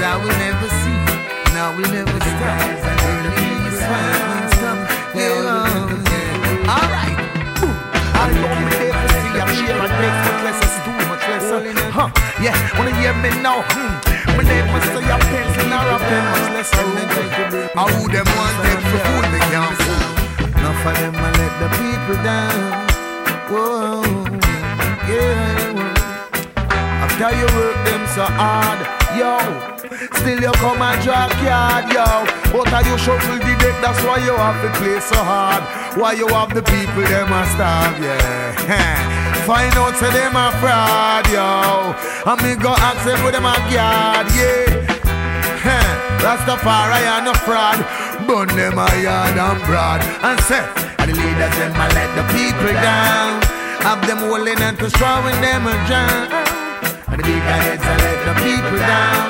I 0.03 0.17
will 0.17 0.38
never 0.45 0.69
see, 0.81 1.00
and 1.47 1.57
I 1.57 1.67
will 1.75 1.89
never 1.91 2.19
stop. 2.19 2.83
Alright. 6.75 7.17
I 8.15 8.29
don't 8.29 8.57
believe 8.69 8.97
to 9.00 9.07
see 9.19 9.33
I'm 9.41 9.51
share 9.57 9.77
my 9.79 9.88
legs, 10.01 10.19
much 10.27 10.41
less 10.45 10.59
a 10.75 10.91
much 11.09 11.25
less 11.31 11.47
huh. 11.97 12.09
Yeah, 12.43 12.55
wanna 12.77 12.93
hear 13.00 13.13
me 13.23 13.29
now? 13.41 13.63
Hmm. 13.63 14.13
My 14.38 14.43
name 14.43 14.67
must 14.71 14.88
say 14.88 15.23
much 15.91 16.47
less 16.55 16.71
a 16.73 16.83
pen. 16.83 17.69
How 17.75 17.87
them 17.87 18.27
want 18.37 18.57
them 18.63 18.79
to 18.89 18.97
fool 19.03 19.25
me 19.31 19.39
can't 19.51 19.75
fool. 19.81 20.07
Enough 20.57 20.85
of 20.85 20.95
them 20.99 21.15
I 21.15 21.29
let 21.39 21.53
the 21.61 21.69
people 21.81 22.19
down. 22.23 22.93
Whoa, 23.51 24.03
yeah. 25.09 25.43
After 27.03 27.31
you 27.39 27.47
work 27.57 27.77
them 27.85 28.03
so 28.15 28.25
hard, 28.25 28.79
yo. 29.17 29.73
Still 30.19 30.41
you 30.41 30.51
come 30.53 30.81
and 30.81 31.01
drop 31.03 31.31
yard, 31.43 31.91
yo. 31.93 32.07
But 32.51 32.71
are 32.73 32.83
you 32.83 32.97
shuffle 32.97 33.37
the 33.37 33.53
deck, 33.59 33.75
that's 33.81 34.01
why 34.03 34.17
you 34.17 34.35
have 34.35 34.61
to 34.63 34.69
play 34.79 34.99
so 34.99 35.17
hard. 35.17 35.63
Why 35.99 36.13
you 36.13 36.27
have 36.29 36.53
the 36.53 36.63
people, 36.63 37.03
them 37.03 37.31
a 37.31 37.45
starve, 37.53 37.99
yeah. 38.01 39.43
Find 39.47 39.73
out 39.75 39.95
say 39.97 40.11
them 40.13 40.35
a 40.35 40.51
fraud, 40.61 41.27
yo. 41.27 41.93
And 42.31 42.41
me 42.41 42.55
go 42.55 42.73
ask 42.77 43.05
them 43.05 43.23
with 43.25 43.33
them 43.33 43.45
a 43.45 43.53
guard, 43.69 44.27
yeah. 44.33 44.73
Rastafari 46.33 47.05
and 47.13 47.27
a 47.29 47.33
fraud. 47.45 47.77
Burn 48.25 48.49
them 48.57 48.79
a 48.81 48.89
yard 48.97 49.37
and 49.37 49.61
broad. 49.69 50.01
And 50.25 50.39
say, 50.41 50.65
and 50.97 51.05
the 51.05 51.13
leaders 51.13 51.53
them 51.61 51.77
a 51.77 51.85
let 51.93 52.09
the 52.17 52.25
people 52.33 52.73
down. 52.73 53.37
Have 53.85 54.01
them 54.07 54.17
holding 54.17 54.57
and 54.57 54.73
when 54.81 55.37
them 55.45 55.69
a 55.69 55.77
drown. 55.85 56.25
And 57.13 57.21
the 57.21 57.23
big 57.23 57.37
heads 57.37 57.85
a 57.85 57.93
let 58.01 58.19
the 58.25 58.33
people 58.41 58.81
down. 58.81 59.29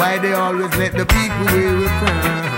Why 0.00 0.16
they 0.16 0.32
always 0.32 0.72
let 0.80 0.92
the 0.96 1.04
people 1.04 1.44
wear 1.52 1.76
a 1.76 1.90
crown? 2.00 2.48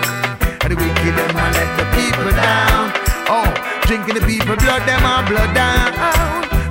And 0.63 0.71
the 0.71 0.77
wicked 0.79 1.15
them 1.19 1.35
a 1.35 1.47
let 1.51 1.71
the 1.75 1.87
people 1.99 2.31
down. 2.39 2.95
Oh, 3.35 3.51
drinking 3.83 4.15
the 4.15 4.25
people 4.25 4.55
blood, 4.63 4.87
them 4.87 5.03
a 5.03 5.27
blood 5.27 5.51
down. 5.59 5.91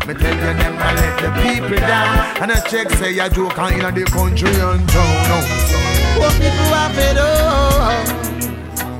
Me 0.07 0.13
tell 0.15 0.31
you 0.31 0.53
them 0.55 0.75
a 0.79 0.89
let 0.95 1.15
the 1.19 1.31
people 1.43 1.75
down. 1.75 2.39
And 2.39 2.53
I 2.53 2.59
check 2.71 2.89
say 2.91 3.19
a 3.19 3.27
joke 3.29 3.59
on 3.59 3.73
in 3.73 3.95
the 3.99 4.05
country 4.07 4.55
and 4.55 4.87
town. 4.87 5.27
No. 5.27 5.80
What 6.21 6.33
people 6.33 6.69
have 6.77 6.93
it 7.01 7.17
all. 7.17 7.97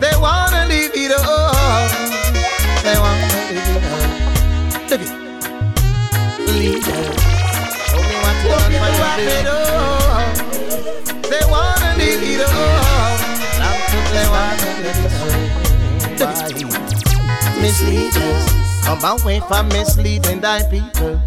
They 0.01 0.15
wanna 0.17 0.65
leave 0.65 0.89
it 0.95 1.11
all. 1.11 1.53
They 2.81 2.97
wanna 2.97 3.27
leave 3.45 3.61
it 3.61 3.85
all. 3.85 4.09
Leave 4.89 5.05
it. 5.05 5.13
Leave 6.49 6.81
it. 6.81 7.21
it 9.29 9.47
all. 9.47 10.25
They 11.29 11.43
wanna 11.53 11.89
need 12.01 12.25
it 12.25 12.41
all. 12.41 13.13
They 14.13 14.25
wanna 14.33 14.69
need 14.81 14.97
it 14.97 15.13
all. 15.21 15.41
Misleaders, 17.61 18.45
come 18.83 19.03
away 19.05 19.39
from 19.41 19.67
misleading 19.69 20.39
thy 20.41 20.63
people. 20.63 21.21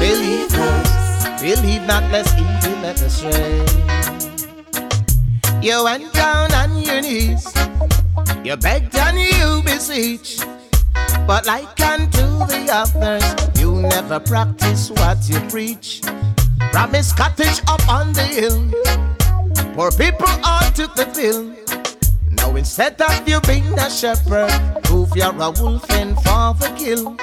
Believers, 0.00 0.88
believe 1.40 1.86
not 1.86 2.02
less 2.10 2.34
evil 2.34 2.53
You 5.62 5.84
went 5.84 6.12
down 6.12 6.52
on 6.52 6.76
your 6.82 7.00
knees, 7.00 7.50
you 8.44 8.56
begged 8.56 8.94
and 8.94 9.18
you 9.18 9.62
beseech. 9.64 10.38
But 11.26 11.46
like 11.46 11.80
unto 11.80 12.44
the 12.44 12.68
others, 12.70 13.24
you 13.58 13.80
never 13.80 14.20
practice 14.20 14.90
what 14.90 15.26
you 15.26 15.40
preach. 15.48 16.02
Promise 16.72 17.14
cottage 17.14 17.62
up 17.68 17.88
on 17.88 18.12
the 18.12 18.22
hill. 18.22 18.60
Poor 19.72 19.90
people 19.90 20.28
all 20.44 20.70
took 20.72 20.94
the 20.94 21.06
pill. 21.06 21.56
Now 22.32 22.54
instead 22.54 23.00
of 23.00 23.26
you 23.26 23.40
being 23.48 23.78
a 23.78 23.88
shepherd, 23.88 24.52
prove 24.84 25.16
you're 25.16 25.32
a 25.32 25.50
wolf 25.52 25.90
and 25.92 26.14
for 26.16 26.52
the 26.60 26.70
kill. 26.76 27.16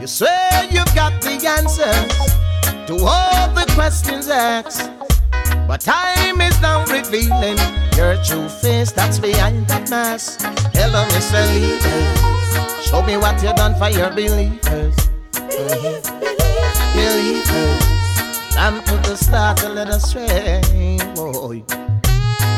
You 0.00 0.06
swear 0.06 0.68
you've 0.70 0.94
got 0.94 1.20
the 1.20 1.34
answers 1.48 2.51
to 2.86 2.96
all 3.04 3.48
the 3.54 3.64
questions 3.74 4.28
asked. 4.28 4.90
But 5.68 5.80
time 5.80 6.40
is 6.40 6.60
now 6.60 6.84
revealing 6.86 7.58
your 7.96 8.16
true 8.24 8.48
face 8.48 8.92
that's 8.92 9.18
behind 9.18 9.68
that 9.68 9.88
mask. 9.90 10.40
Hello, 10.74 11.04
Mr. 11.14 11.42
Leader. 11.54 12.82
Show 12.82 13.02
me 13.02 13.16
what 13.16 13.42
you 13.42 13.52
done 13.54 13.74
for 13.78 13.88
your 13.88 14.10
believers. 14.10 14.96
Mm-hmm. 15.32 16.22
Believers. 16.96 17.92
I'm 18.56 18.82
to 18.84 19.08
the 19.08 19.16
start 19.16 19.62
a 19.62 19.68
little 19.68 20.00
stray. 20.00 20.60
Boy. 21.14 21.62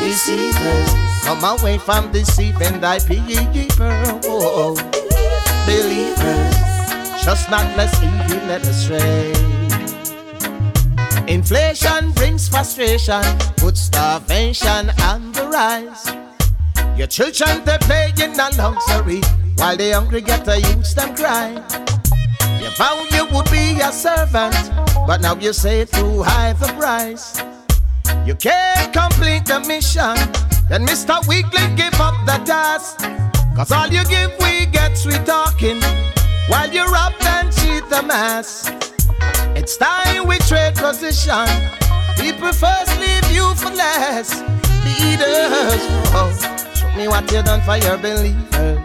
Deceivers. 0.01 0.91
Come 1.25 1.45
away 1.45 1.79
from 1.79 2.11
deceiving 2.13 2.81
thy 2.81 2.99
people. 2.99 3.91
Whoa. 4.25 4.75
Believers. 5.67 6.55
Just 7.25 7.51
not 7.51 7.65
less 7.77 7.95
evil 8.03 8.47
led 8.49 8.63
astray. 8.63 9.54
Inflation 11.27 12.13
brings 12.13 12.49
frustration, 12.49 13.23
puts 13.57 13.81
starvation 13.81 14.91
on 15.01 15.33
the 15.33 15.49
rise. 15.49 16.13
Your 16.99 17.07
children 17.07 17.65
they 17.65 17.79
playing 17.81 18.39
a 18.39 18.51
luxury 18.59 19.23
while 19.57 19.75
the 19.75 19.93
hungry 19.93 20.21
get 20.21 20.45
to 20.45 20.61
use 20.61 20.95
them 20.95 21.17
cry. 21.17 21.53
You 22.61 22.69
vow 22.77 23.07
you 23.11 23.25
would 23.35 23.51
be 23.51 23.81
a 23.81 23.91
servant, 23.91 24.55
but 25.07 25.23
now 25.23 25.35
you 25.37 25.55
say 25.55 25.87
too 25.87 26.23
high 26.23 26.53
the 26.53 26.69
price. 26.79 27.41
You 28.27 28.35
can't 28.35 28.93
complete 28.93 29.47
the 29.47 29.61
mission, 29.67 30.15
then 30.69 30.87
Mr. 30.87 31.27
Weekly 31.27 31.75
give 31.75 31.99
up 32.01 32.15
the 32.27 32.37
task. 32.45 32.99
Cause 33.57 33.73
all 33.73 33.89
you 33.89 34.05
give, 34.05 34.31
we 34.41 34.67
get 34.67 34.99
sweet 34.99 35.25
talking, 35.25 35.81
while 36.49 36.71
you 36.71 36.85
rob 36.85 37.15
and 37.23 37.51
cheat 37.51 37.89
the 37.89 38.03
mass. 38.03 38.84
It's 39.65 39.79
time 39.79 40.27
we 40.29 40.37
trade 40.41 40.75
position. 40.75 41.49
People 42.21 42.53
first 42.53 43.01
leave 43.01 43.31
you 43.33 43.55
for 43.55 43.71
less. 43.71 44.43
Leaders, 44.85 45.81
oh, 46.13 46.29
show 46.75 46.93
me 46.93 47.09
what 47.09 47.33
you 47.33 47.43
done 47.43 47.63
for 47.63 47.79
your 47.79 47.97
believers. 47.97 48.85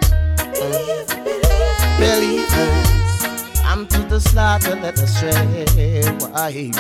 Believers, 2.00 3.60
I'm 3.66 3.88
to 3.88 4.00
the 4.08 4.22
slaughter, 4.22 4.76
let 4.76 4.98
us 5.00 5.18
stray. 5.18 6.02
Why? 6.20 6.72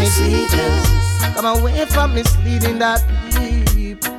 Misleaders, 0.00 0.84
come 1.36 1.46
away 1.56 1.84
from 1.84 2.16
misleading 2.16 2.80
that 2.80 3.00
people. 3.30 4.10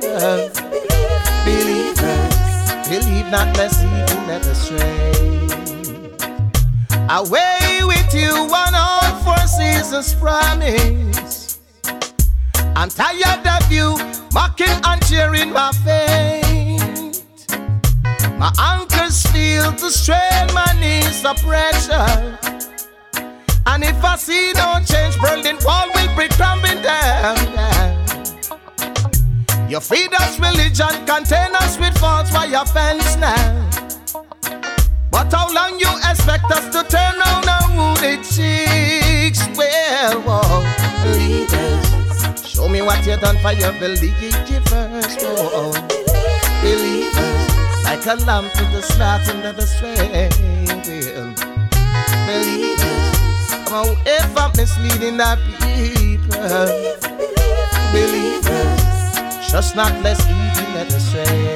Believers, 1.44 2.88
believe 2.88 3.30
not 3.30 3.54
less 3.58 3.76
evil, 3.82 4.26
let 4.26 4.46
us 4.46 4.64
stray. 4.64 5.12
Away 7.10 7.65
with 7.86 8.14
you 8.14 8.32
on 8.32 8.74
all 8.74 9.22
four 9.22 9.46
seasons 9.46 10.14
promise. 10.14 11.60
I'm 12.74 12.88
tired 12.88 13.46
of 13.46 13.70
you 13.72 13.96
mocking 14.32 14.78
and 14.84 15.04
cheering 15.06 15.52
my 15.52 15.72
face. 15.84 17.22
My 18.38 18.52
ankles 18.58 19.22
feel 19.32 19.72
to 19.72 19.90
strain, 19.90 20.46
my 20.52 20.70
knees 20.80 21.22
the 21.22 21.34
pressure. 21.44 22.38
And 23.66 23.82
if 23.82 24.04
I 24.04 24.16
see 24.16 24.52
no 24.52 24.80
change, 24.84 25.18
Berlin 25.20 25.58
wall 25.64 25.88
will 25.94 26.16
be 26.16 26.28
crumbling 26.34 26.82
down. 26.82 27.36
You 29.68 29.80
feed 29.80 30.14
us 30.14 30.38
religion, 30.38 31.06
contain 31.06 31.54
us 31.56 31.78
with 31.78 31.96
false 31.98 32.30
fire 32.30 32.64
fence 32.66 33.16
now. 33.16 33.85
But 35.16 35.32
how 35.32 35.48
long 35.50 35.80
you 35.80 35.88
expect 36.10 36.44
us 36.52 36.68
to 36.74 36.84
turn 36.84 37.16
on 37.22 37.48
our 37.48 37.68
wounded 37.74 38.22
cheeks? 38.22 39.40
Well, 39.56 40.20
whoa, 40.20 40.60
leaders, 41.16 42.46
show 42.46 42.68
me 42.68 42.82
what 42.82 43.00
you 43.06 43.16
done 43.16 43.38
for 43.38 43.52
your 43.52 43.72
believers. 43.80 44.60
Whoa, 45.22 45.72
believers 46.60 47.46
like 47.86 48.04
a 48.04 48.16
lamb 48.26 48.50
to 48.56 48.64
the 48.74 48.82
slaughter, 48.82 49.32
never 49.38 49.62
stray. 49.62 50.28
Will 50.84 51.32
believers 52.28 53.48
come 53.64 53.88
away 53.88 54.18
from 54.34 54.52
misleading 54.54 55.16
the 55.16 55.38
people. 55.64 56.68
Believers, 57.90 59.50
just 59.50 59.74
not 59.76 59.98
less 60.02 60.20
evil, 60.28 60.74
let 60.74 60.92
us 60.92 61.08
stray. 61.08 61.55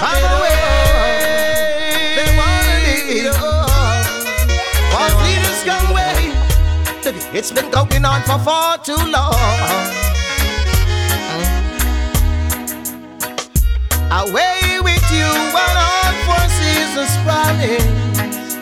By 0.00 0.20
the 0.20 0.38
way, 0.44 0.56
they 2.16 2.28
wanna 2.36 2.76
lead 2.84 3.26
us. 3.26 3.36
False 4.92 5.16
leaders 5.24 5.60
come 5.64 5.86
away. 5.90 6.20
It's 7.32 7.50
been 7.50 7.70
going 7.70 8.04
on 8.04 8.20
for 8.22 8.38
far 8.38 8.78
too 8.78 8.96
long. 8.96 9.34
Away 14.10 14.80
with 14.82 15.06
you 15.12 15.28
when 15.54 15.74
all 15.88 16.12
four 16.26 16.46
seasons 16.60 17.12
promise. 17.24 18.56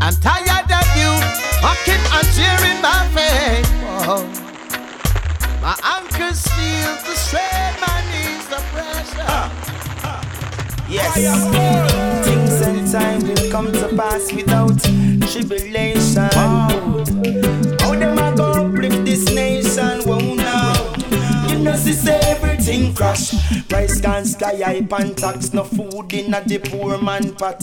I'm 0.00 0.14
tired 0.20 0.70
of 0.80 0.88
you 1.00 1.12
mocking 1.60 2.04
and 2.16 2.26
cheering 2.34 2.80
my 2.80 3.00
face. 3.14 3.70
My 5.62 5.76
ankles 5.82 6.42
feel 6.54 6.92
the 7.06 7.14
strain, 7.16 7.72
my 7.80 7.98
knees 8.10 8.46
the 8.48 8.60
pressure. 8.72 9.26
Uh, 9.26 9.75
yes. 10.96 12.26
Things 12.26 12.60
and 12.62 12.90
time 12.90 13.20
will 13.26 13.50
come 13.50 13.72
to 13.72 13.88
pass 13.96 14.32
without 14.32 14.78
tribulation. 15.30 16.28
Wow. 16.34 17.04
How 17.80 17.94
them 17.94 18.18
a 18.18 18.34
go 18.36 18.52
uplift 18.66 19.04
this 19.04 19.24
nation? 19.34 20.02
Won't 20.08 20.36
know. 20.36 20.94
You 21.48 21.58
know, 21.58 21.76
say 21.76 22.20
everything 22.66 22.94
crash. 22.94 23.30
Price 23.68 24.00
can 24.00 24.24
sky 24.24 24.56
high 24.56 24.86
and 24.98 25.16
tax, 25.16 25.52
no 25.52 25.62
food 25.64 26.12
in 26.12 26.34
a 26.34 26.42
the 26.42 26.58
poor 26.58 27.00
man 27.00 27.34
pot. 27.34 27.62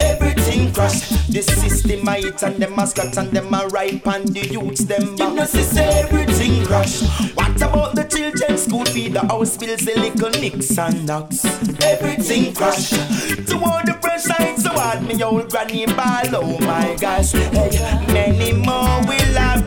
Everything 0.00 0.72
crash. 0.72 1.08
The 1.28 1.42
system 1.42 2.08
I 2.08 2.18
eat 2.18 2.42
and 2.42 2.56
them 2.56 2.76
mascots 2.76 3.16
and 3.16 3.30
them 3.30 3.52
a 3.52 3.66
ripe 3.68 4.06
and 4.06 4.28
the 4.28 4.46
youths 4.46 4.84
them 4.84 5.16
back. 5.16 5.30
You 5.30 5.34
know, 5.34 5.44
see 5.44 5.80
everything 5.80 6.64
crash. 6.66 7.02
What 7.34 7.56
about 7.56 7.94
the 7.96 8.04
children 8.04 8.56
school 8.58 8.84
fee? 8.84 9.08
The 9.08 9.20
house 9.20 9.56
bills, 9.56 9.84
the 9.84 9.98
little 9.98 10.40
nicks 10.40 10.78
and 10.78 11.06
knocks. 11.06 11.44
Everything 11.82 12.54
crash. 12.54 12.90
To 12.90 13.56
all 13.58 13.82
the 13.84 13.98
pressure, 14.00 14.34
it's 14.38 14.62
so 14.62 14.70
hard. 14.70 15.02
Me 15.02 15.20
old 15.22 15.50
granny 15.50 15.86
ball, 15.86 16.36
oh 16.36 16.58
my 16.60 16.96
gosh. 17.00 17.32
Hey, 17.32 18.06
many 18.12 18.52
more 18.52 19.00
will 19.06 19.23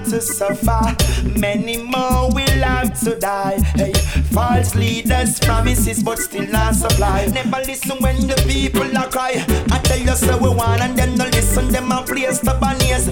to 0.09 0.21
suffer. 0.21 0.95
Many 1.37 1.77
more 1.77 2.29
will 2.31 2.63
have 2.63 2.99
to 3.01 3.15
die. 3.15 3.59
Hey, 3.75 3.93
false 4.31 4.73
leaders 4.75 5.39
promises, 5.39 6.01
but 6.01 6.19
still 6.19 6.47
not 6.47 6.75
supply. 6.75 7.25
Never 7.27 7.57
listen 7.65 7.97
when 7.99 8.15
the 8.27 8.35
people 8.47 8.97
are 8.97 9.09
cry. 9.09 9.43
I 9.71 9.79
tell 9.83 9.99
you 9.99 10.15
so 10.15 10.37
we 10.37 10.49
want 10.49 10.81
and 10.81 10.97
them 10.97 11.15
no 11.15 11.25
listen. 11.25 11.67
Them 11.69 11.91
a 11.91 12.03
place 12.03 12.39
to 12.39 12.51
banias. 12.51 13.07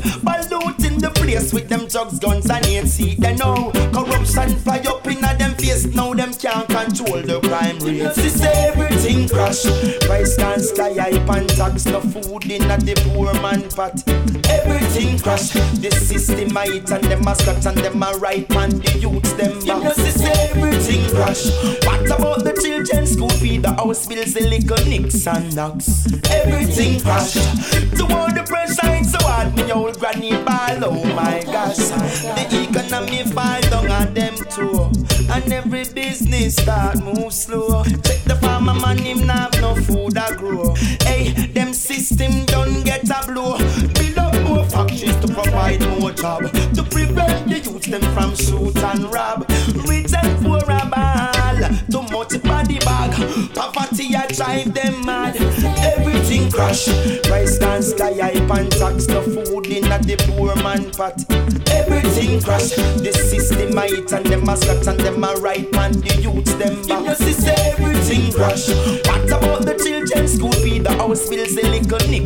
in 0.95 1.01
the 1.01 1.09
place 1.11 1.53
with 1.53 1.67
them 1.67 1.87
drugs, 1.87 2.19
guns 2.19 2.49
and 2.49 2.65
hate. 2.65 2.87
See 2.87 3.15
they 3.15 3.35
know 3.35 3.71
corruption 3.93 4.55
fly 4.59 4.79
up 4.87 5.05
in 5.07 5.23
a 5.23 5.35
them 5.37 5.53
face. 5.55 5.85
Now 5.93 6.13
them 6.13 6.33
can't 6.33 6.67
control 6.67 7.21
the 7.21 7.39
crime 7.41 7.79
rate. 7.79 8.13
See 8.15 8.43
everything 8.43 9.27
crash. 9.27 9.63
Price 10.07 10.35
can't 10.37 10.61
sky 10.61 10.93
high 10.93 11.37
and 11.37 11.49
tax 11.49 11.85
no 11.85 11.99
food 12.01 12.49
in 12.49 12.69
a 12.69 12.77
the 12.77 12.95
poor 13.07 13.33
man 13.41 13.69
pot. 13.69 14.01
Everything 14.49 15.19
crash. 15.19 15.49
The 15.83 15.91
system 15.91 16.57
I 16.57 16.79
eat 16.85 16.91
and 16.91 17.03
them 17.05 17.27
a 17.27 17.35
scratch 17.35 17.65
and 17.65 17.77
them 17.77 18.03
a 18.03 18.11
right 18.17 18.49
man 18.49 18.69
the 18.69 18.99
youths 18.99 19.33
them 19.33 19.53
back. 19.59 19.65
You 19.65 19.83
know 19.83 19.91
see 19.93 20.25
everything 20.25 21.09
crash. 21.09 21.45
What 21.85 22.05
about 22.05 22.43
the 22.43 22.53
children's 22.61 23.11
school 23.11 23.29
fee, 23.29 23.57
the 23.57 23.73
house 23.73 24.07
bills, 24.07 24.33
the 24.33 24.41
little 24.41 24.85
nicks 24.87 25.27
and 25.27 25.55
knocks? 25.55 26.05
Everything 26.29 26.99
crash. 27.01 27.33
To 27.33 28.03
all 28.13 28.31
the 28.31 28.43
pressure, 28.47 28.95
it's 28.95 29.11
so 29.11 29.19
hard, 29.21 29.55
me 29.55 29.71
old 29.71 29.99
granny 29.99 30.31
ball, 30.31 30.83
oh 30.83 31.03
my 31.15 31.43
gosh. 31.45 31.77
The 31.77 32.67
economy 32.69 33.23
fall 33.23 33.61
down 33.61 33.91
on 33.91 34.13
them 34.13 34.35
too. 34.49 34.91
And 35.31 35.51
every 35.51 35.85
business 35.85 36.55
start 36.55 37.03
move 37.03 37.33
slow. 37.33 37.83
Check 37.83 38.23
the 38.25 38.37
farmer 38.41 38.73
man, 38.73 38.97
him 38.97 39.25
not 39.25 39.55
have 39.55 39.61
no 39.61 39.75
food 39.75 40.17
I 40.17 40.35
grow. 40.35 40.75
Hey, 41.01 41.31
them 41.47 41.73
system 41.73 42.45
don't 42.45 42.83
get 42.83 43.09
a 43.09 43.25
blow. 43.25 43.57
Build 43.93 44.17
up 44.17 44.39
more 44.43 44.63
factories 44.65 45.15
to 45.21 45.27
provide 45.27 45.81
more 45.99 46.11
job. 46.11 46.43
To 46.75 46.83
prevent 46.83 47.47
the 47.47 47.59
youth 47.59 47.85
them 47.85 48.01
from 48.13 48.35
shoot 48.35 48.75
and 48.77 49.13
rob. 49.13 49.49
Rich 49.87 50.13
and 50.13 50.43
poor 50.43 50.59
a 50.59 50.85
ball. 50.91 51.25
Too 51.89 52.01
much 52.13 52.43
body 52.43 52.79
bag. 52.79 53.11
Poverty 53.55 54.15
I 54.15 54.27
drive 54.27 54.73
them 54.73 55.05
mad. 55.05 55.37
Everything 55.37 56.51
crash. 56.51 56.85
Price 57.23 57.57
can 57.59 57.81
sky 57.81 58.13
high 58.13 58.59
and 58.59 58.71
tax 58.71 59.05
the 59.05 59.21
food 59.21 59.67
in 59.67 59.91
at 59.91 60.03
the 60.03 60.17
poor 60.27 60.55
man 60.57 60.91
pot. 60.91 61.23
Everything 61.71 62.41
crash. 62.41 62.71
The 62.71 63.11
system 63.13 63.77
I 63.77 63.87
eat 63.87 64.11
and 64.11 64.25
them 64.25 64.49
a 64.49 64.57
scratch 64.57 64.87
and 64.87 64.99
them 64.99 65.23
a 65.23 65.33
right 65.35 65.71
man. 65.71 65.93
The 65.93 66.21
youths 66.21 66.53
them 66.55 66.81
back. 66.87 67.19
You 67.19 67.31
see 67.31 67.51
everything 67.51 68.33
crash. 68.33 68.67
What 69.07 69.31
about 69.31 69.65
the 69.65 69.75
children's 69.81 70.33
school 70.33 70.51
fee? 70.51 70.79
The 70.79 70.91
house 70.91 71.29
bills, 71.29 71.55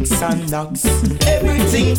nicks 0.09 0.21
and 0.21 0.51
knocks. 0.51 0.85
Everything 1.27 1.95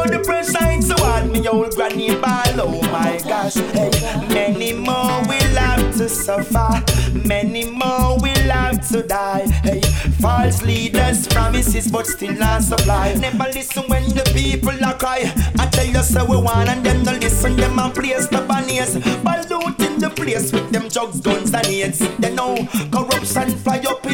all 0.00 0.04
the 0.04 0.22
pressure, 0.24 0.58
it's 0.60 0.88
so 0.88 0.94
hard. 0.98 1.30
Me 1.30 1.46
old 1.48 1.74
granny 1.74 2.14
ball, 2.16 2.60
oh 2.60 2.82
my 2.90 3.20
gosh. 3.24 3.54
Hey, 3.54 3.90
many 4.28 4.72
more 4.72 5.20
will 5.28 5.56
have 5.56 5.96
to 5.96 6.08
suffer. 6.08 6.82
Many 7.26 7.70
more 7.70 8.18
will 8.18 8.50
have 8.50 8.88
to 8.90 9.02
die. 9.02 9.48
Hey, 9.62 9.80
false 10.20 10.62
leaders 10.62 11.26
promises, 11.28 11.90
but 11.90 12.06
still 12.06 12.34
not 12.34 12.62
supply. 12.62 13.14
Never 13.14 13.50
listen 13.52 13.84
when 13.88 14.04
the 14.10 14.24
people 14.34 14.84
are 14.84 14.96
cry. 14.96 15.32
I 15.58 15.66
tell 15.66 15.86
you 15.86 16.02
so 16.02 16.24
we 16.24 16.36
want 16.36 16.68
and 16.68 16.84
them 16.84 17.02
no 17.02 17.12
listen. 17.12 17.56
Them 17.56 17.78
a 17.78 17.90
place 17.90 18.26
the 18.28 18.40
banners. 18.48 18.92
Polluting 19.24 19.98
the 19.98 20.10
place 20.10 20.52
with 20.52 20.70
them 20.70 20.88
drugs, 20.88 21.20
guns 21.20 21.52
and 21.52 21.66
AIDS. 21.66 21.98
They 22.18 22.34
know 22.34 22.56
corruption 22.92 23.50
fly 23.58 23.82
up 23.88 24.04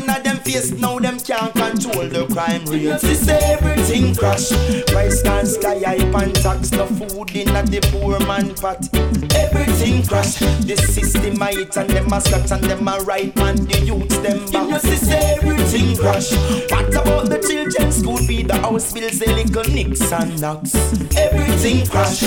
face. 0.46 0.70
Now 0.72 0.98
them 0.98 1.18
can't 1.18 1.52
control 1.52 2.08
the 2.08 2.26
crime 2.32 2.64
rate. 2.66 3.00
This 3.00 3.28
everything 3.28 4.14
crash. 4.14 4.50
Price 4.86 5.22
can 5.22 5.46
sky 5.46 5.78
high 5.78 6.22
and 6.22 6.34
tax 6.34 6.70
the 6.70 6.86
food 6.86 7.30
in 7.34 7.48
a 7.54 7.62
the 7.62 7.80
poor 7.92 8.18
man 8.26 8.54
pot. 8.54 8.88
Everything 9.34 10.04
crash. 10.06 10.38
This 10.64 10.94
system 10.94 11.42
I 11.42 11.52
eat 11.52 11.76
and 11.76 11.90
them 11.90 12.12
a 12.12 12.20
scratch 12.20 12.52
and 12.52 12.64
them 12.64 12.88
a 12.88 12.98
right 13.00 13.34
man. 13.36 13.56
The 13.56 13.80
youths 13.80 14.18
them 14.18 14.46
back. 14.50 14.80
See 14.80 15.12
everything 15.12 15.96
crash. 15.96 16.32
What 16.70 16.94
about 16.94 17.28
the 17.28 17.38
children's 17.38 17.96
school 17.96 18.18
be 18.26 18.42
The 18.42 18.56
house 18.56 18.92
bills, 18.92 19.18
the 19.18 19.32
little 19.32 19.72
nicks 19.72 20.12
and 20.12 20.40
knocks. 20.40 20.74
Everything 21.16 21.86
crash. 21.86 22.20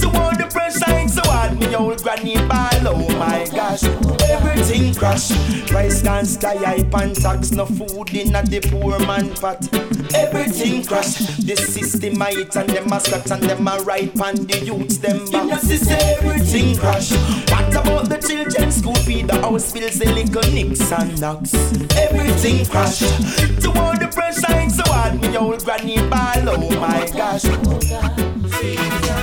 To 0.00 0.08
all 0.20 0.33
the 0.44 0.52
pressure, 0.52 0.98
it's 0.98 1.14
so 1.14 1.22
hard. 1.24 1.58
Me 1.58 1.74
old 1.74 2.02
granny 2.02 2.36
ball, 2.48 2.88
oh 2.88 3.08
my 3.18 3.46
gosh. 3.52 3.84
Everything 4.28 4.94
crash. 4.94 5.30
Price 5.66 6.02
can 6.02 6.24
sky 6.24 6.56
high 6.56 7.02
and 7.02 7.16
tax 7.16 7.52
no 7.52 7.66
food 7.66 8.14
in 8.14 8.34
a 8.34 8.42
the 8.42 8.60
poor 8.60 8.98
man 9.00 9.34
pot. 9.34 9.62
Everything 10.14 10.84
crash. 10.84 11.16
The 11.38 11.56
system 11.56 12.20
I 12.22 12.30
and 12.30 12.70
them 12.70 12.92
a 12.92 13.00
scratch 13.00 13.30
and 13.30 13.42
them 13.42 13.68
a 13.68 13.78
right 13.82 14.12
and 14.20 14.48
the 14.48 14.64
youths 14.64 14.98
them 14.98 15.30
back. 15.30 15.62
You 15.62 15.76
see 15.76 15.94
everything 15.94 16.76
crash. 16.76 17.12
What 17.50 17.74
about 17.74 18.08
the 18.08 18.18
children's 18.18 18.76
school 18.76 18.94
fee? 18.94 19.22
The 19.22 19.40
house 19.40 19.72
bills, 19.72 19.98
the 19.98 20.12
little 20.12 20.52
nicks 20.52 20.92
and 20.92 21.20
knocks. 21.20 21.54
Everything 21.96 22.66
crash. 22.66 22.98
To 22.98 23.68
all 23.80 23.96
the 23.96 24.10
pressure, 24.12 24.60
it's 24.60 24.76
so 24.76 24.84
hard. 24.86 25.20
Me 25.20 25.36
old 25.36 25.64
granny 25.64 25.96
ball, 26.08 26.48
oh 26.48 26.80
my 26.80 27.08
gosh. 27.12 27.44
Oh, 27.46 28.34
Things 28.60 29.13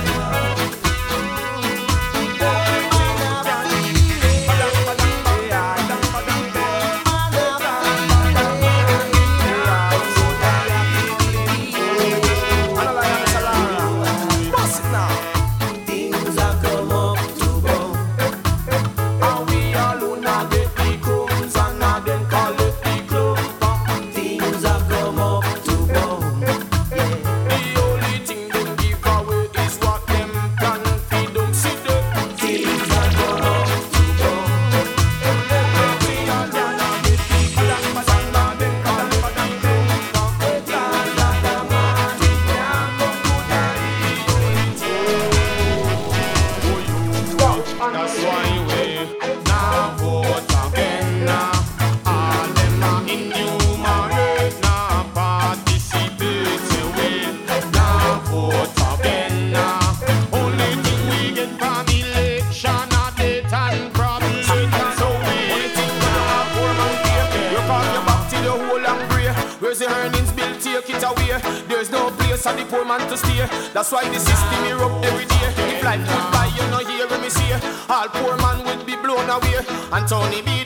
man 72.98 73.08
to 73.08 73.16
stay. 73.16 73.46
That's 73.72 73.90
why 73.90 74.04
the 74.08 74.18
system 74.18 74.64
erupt 74.66 75.04
every 75.06 75.24
day. 75.24 75.48
If 75.72 75.82
life 75.84 76.04
goodbye, 76.04 76.52
you 76.56 76.64
know 76.70 76.82
hear 76.84 77.08
me 77.22 77.30
say. 77.30 77.54
All 77.88 78.08
poor 78.08 78.36
man 78.36 78.64
will 78.64 78.84
be 78.84 78.96
blown 78.96 79.28
away. 79.30 79.64
And 79.92 80.06
Tony 80.08 80.42
B. 80.42 80.61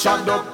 chad 0.00 0.26
up 0.30 0.49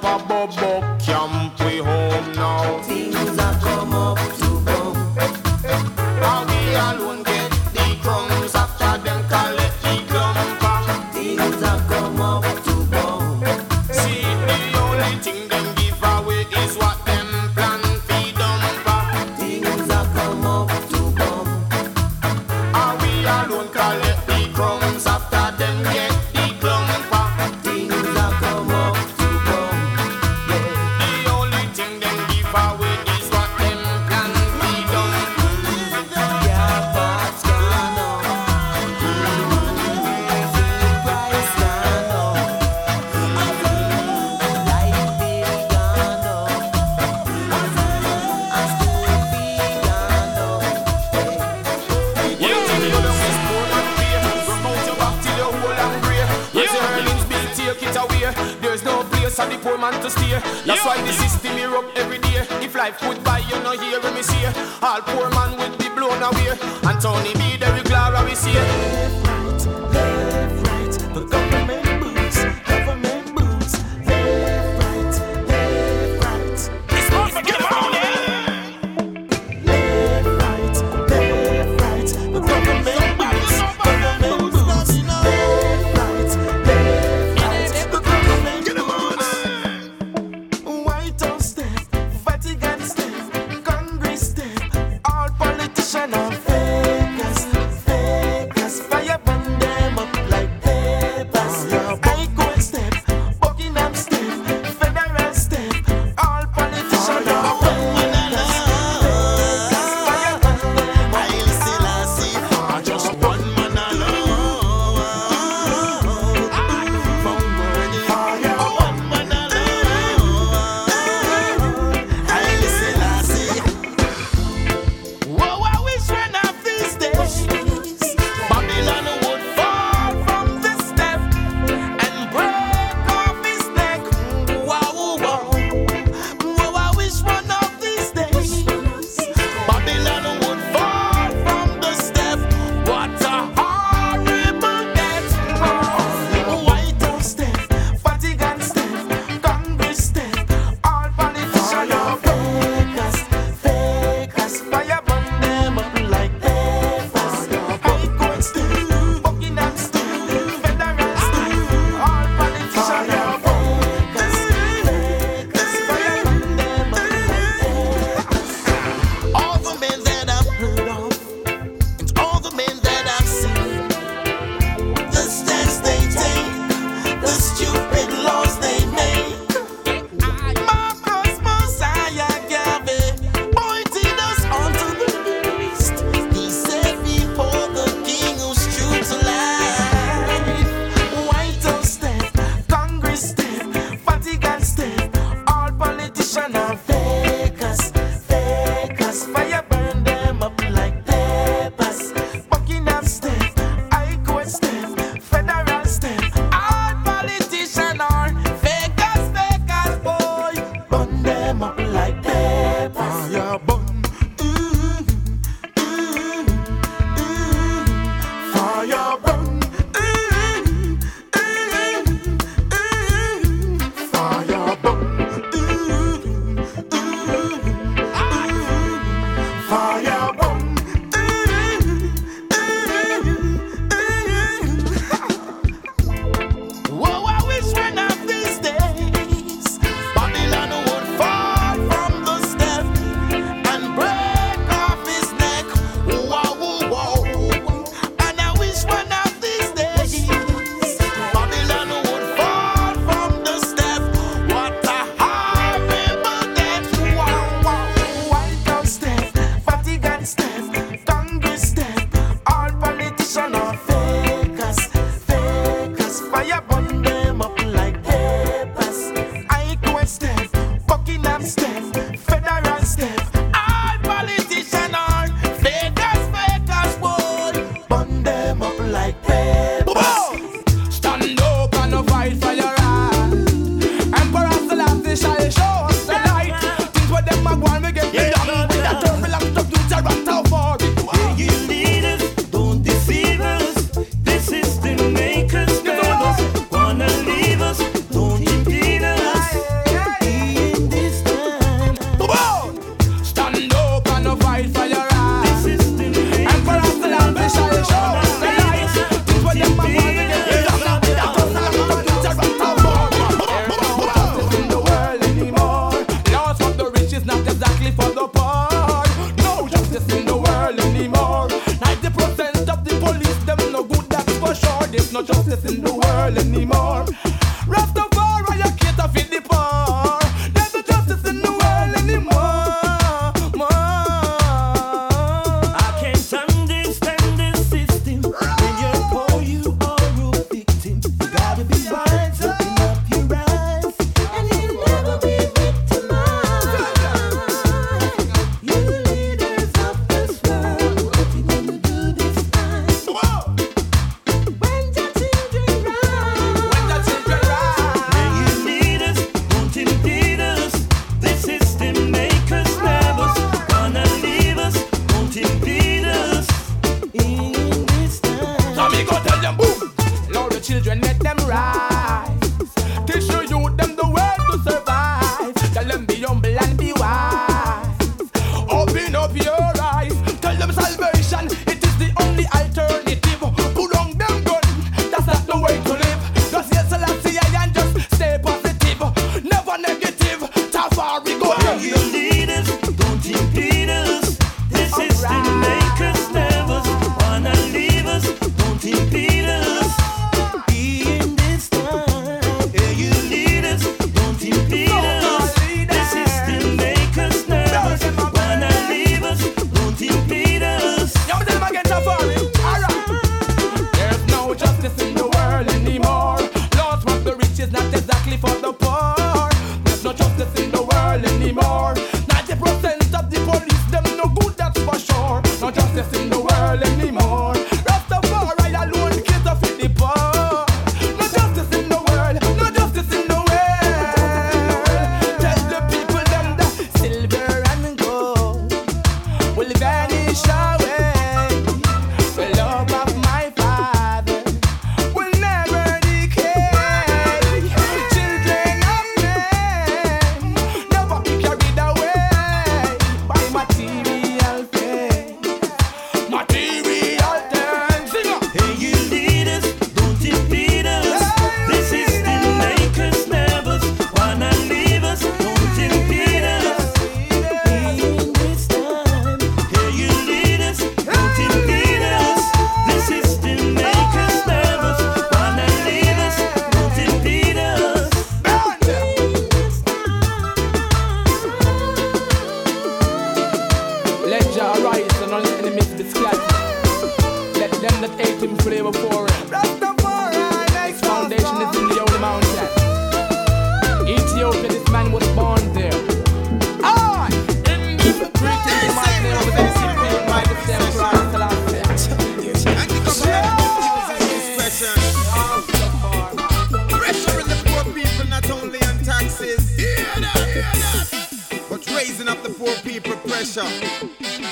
mash. 513.57 514.01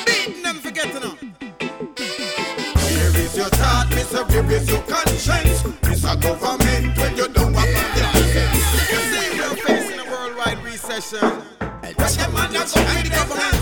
Beating 0.05 0.43
them 0.43 0.55
for 0.57 0.71
getting 0.71 1.03
up. 1.03 1.17
Your 3.35 3.49
thought, 3.49 3.87
Mr. 3.89 4.27
Where 4.29 4.51
is 4.53 4.69
your 4.69 4.81
conscience? 4.83 5.61
Mr. 5.83 6.21
Government, 6.21 6.97
when 6.97 7.17
you 7.17 7.27
don't 7.27 7.51
want 7.51 7.69
yeah. 7.69 7.97
yeah. 7.97 8.53
You 8.91 9.01
see, 9.11 9.39
we're 9.39 9.55
facing 9.57 9.99
a 9.99 10.09
worldwide 10.09 10.63
recession. 10.63 11.43
But 11.59 11.95
the 11.97 12.29
man 12.33 12.53
that's 12.53 12.73
behind 12.73 13.07
the 13.07 13.09
government. 13.09 13.54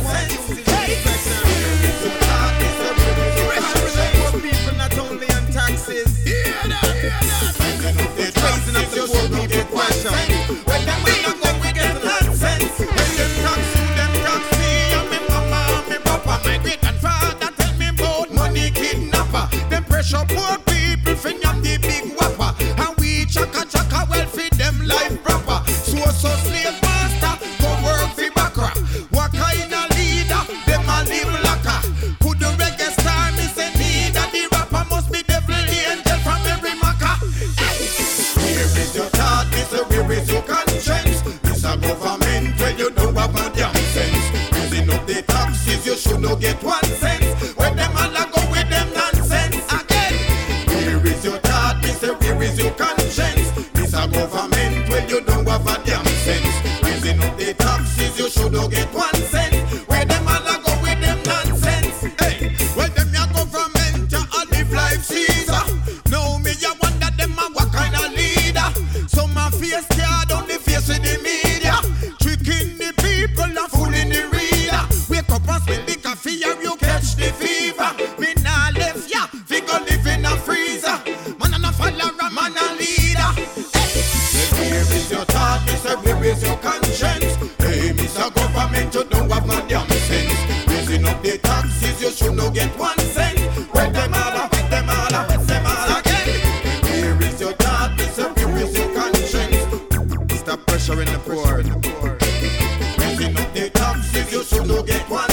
get 103.70 104.16
if 104.16 104.32
you 104.32 104.44
should 104.44 104.68
no 104.68 104.84
get 104.84 105.10
one. 105.10 105.33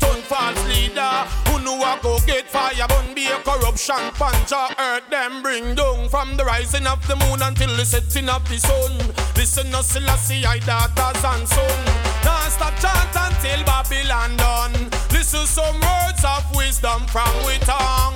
false 0.31 0.63
leader 0.65 1.13
who 1.47 1.59
knew 1.59 1.83
I 1.83 1.99
go 2.01 2.17
get 2.25 2.47
fire, 2.47 2.87
burn 2.87 3.13
be 3.13 3.27
a 3.27 3.37
corruption, 3.43 3.99
punch 4.15 4.53
earth. 4.55 5.09
them, 5.09 5.41
bring 5.43 5.75
down 5.75 6.07
from 6.07 6.37
the 6.37 6.45
rising 6.45 6.87
of 6.87 7.05
the 7.09 7.17
moon 7.17 7.41
until 7.41 7.75
the 7.75 7.83
setting 7.83 8.29
of 8.29 8.47
the 8.47 8.57
sun. 8.57 8.95
Listen, 9.35 9.75
us, 9.75 9.89
Selassie, 9.91 10.45
I 10.45 10.59
daughters 10.59 11.23
and 11.25 11.45
son. 11.45 11.79
Now 12.23 12.47
stop 12.47 12.75
chant 12.79 13.11
until 13.11 13.59
Babylon 13.65 14.37
done. 14.37 14.89
Listen, 15.11 15.45
some 15.45 15.75
words 15.75 16.23
of 16.23 16.43
wisdom 16.55 17.01
from 17.07 17.33
we 17.45 17.57
tongue. 17.67 18.15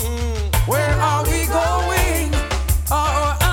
Where 0.71 0.95
are 0.95 1.23
we 1.23 1.45
going? 1.47 2.31
Oh, 2.91 3.44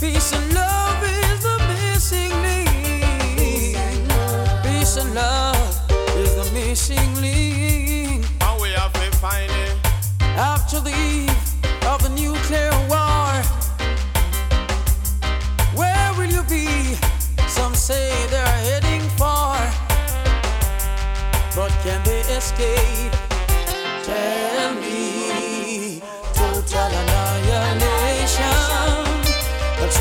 Peace 0.00 0.32
and 0.32 0.54
love 0.54 1.02
is 1.02 1.42
the 1.42 1.58
missing 1.66 2.30
link. 2.40 2.68
Peace 4.62 4.96
and 4.96 5.12
love 5.12 5.90
is 6.16 6.36
the 6.36 6.48
missing 6.54 7.14
link. 7.20 8.24
We 8.62 8.68
have 8.74 8.92
to 8.92 9.10
find 9.16 9.50
it? 9.50 9.76
After 10.36 10.78
the 10.78 10.90
eve 10.90 11.30
of 11.88 12.00
the 12.04 12.10
nuclear 12.10 12.70
war, 12.88 13.42
where 15.74 16.12
will 16.14 16.30
you 16.30 16.44
be? 16.44 16.94
Some 17.48 17.74
say 17.74 18.12
they're 18.30 18.46
heading 18.46 19.02
for, 19.18 19.58
but 21.56 21.72
can 21.82 22.00
they 22.04 22.20
escape? 22.36 23.12
Tell 24.04 24.74
me, 24.74 26.00
total. 26.34 27.07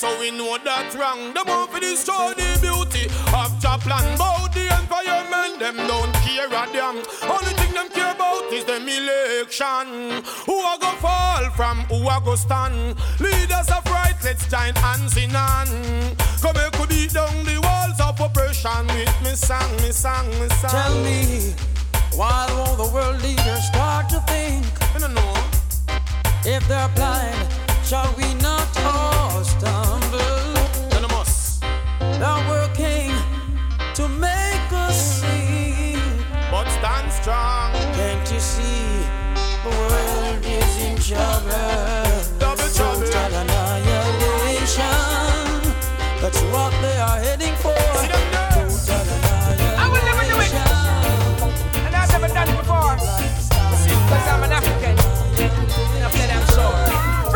So 0.00 0.08
we 0.18 0.30
know 0.30 0.56
that 0.64 0.94
wrong. 0.96 1.34
Them 1.34 1.44
want 1.44 1.72
to 1.72 1.80
destroy 1.80 2.32
the 2.32 2.56
beauty 2.56 3.04
of 3.36 3.52
Japan. 3.60 4.00
About 4.16 4.48
the 4.48 4.64
environment, 4.80 5.60
them 5.60 5.76
don't 5.76 6.14
care 6.24 6.48
a 6.48 6.64
damn. 6.72 7.04
Only 7.28 7.52
thing 7.60 7.74
them 7.76 7.90
care 7.90 8.16
about 8.16 8.48
is 8.50 8.64
the 8.64 8.80
election. 8.80 10.24
Who 10.48 10.56
are 10.56 10.78
go 10.78 10.88
fall 11.04 11.44
from? 11.50 11.84
Who 11.92 12.08
are 12.08 12.18
go 12.22 12.34
stand? 12.34 12.96
Leaders 13.20 13.68
of 13.68 13.84
right, 13.92 14.16
let's 14.24 14.48
join 14.48 14.72
hands 14.80 15.18
in 15.18 15.36
hand. 15.36 16.16
Come 16.40 16.56
here, 16.56 16.70
could 16.80 16.88
beat 16.88 17.12
down 17.12 17.44
the 17.44 17.60
walls 17.60 18.00
of 18.00 18.18
oppression 18.24 18.86
with 18.96 19.12
me 19.20 19.36
song, 19.36 19.70
me 19.84 19.92
song, 19.92 20.26
me 20.40 20.48
song. 20.64 20.70
Tell 20.80 20.96
me, 21.04 21.52
why 22.16 22.48
will 22.56 22.74
the 22.80 22.88
world 22.90 23.20
leaders 23.20 23.66
start 23.68 24.08
to 24.08 24.20
think? 24.24 24.64
I 24.96 24.98
don't 24.98 25.12
know. 25.12 25.34
If 26.48 26.66
they're 26.68 26.88
blind 26.96 27.59
shall 27.90 28.14
we 28.16 28.34
not 28.34 28.68
all 28.84 29.42
stumble? 29.42 30.29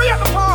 Yeah. 0.04 0.53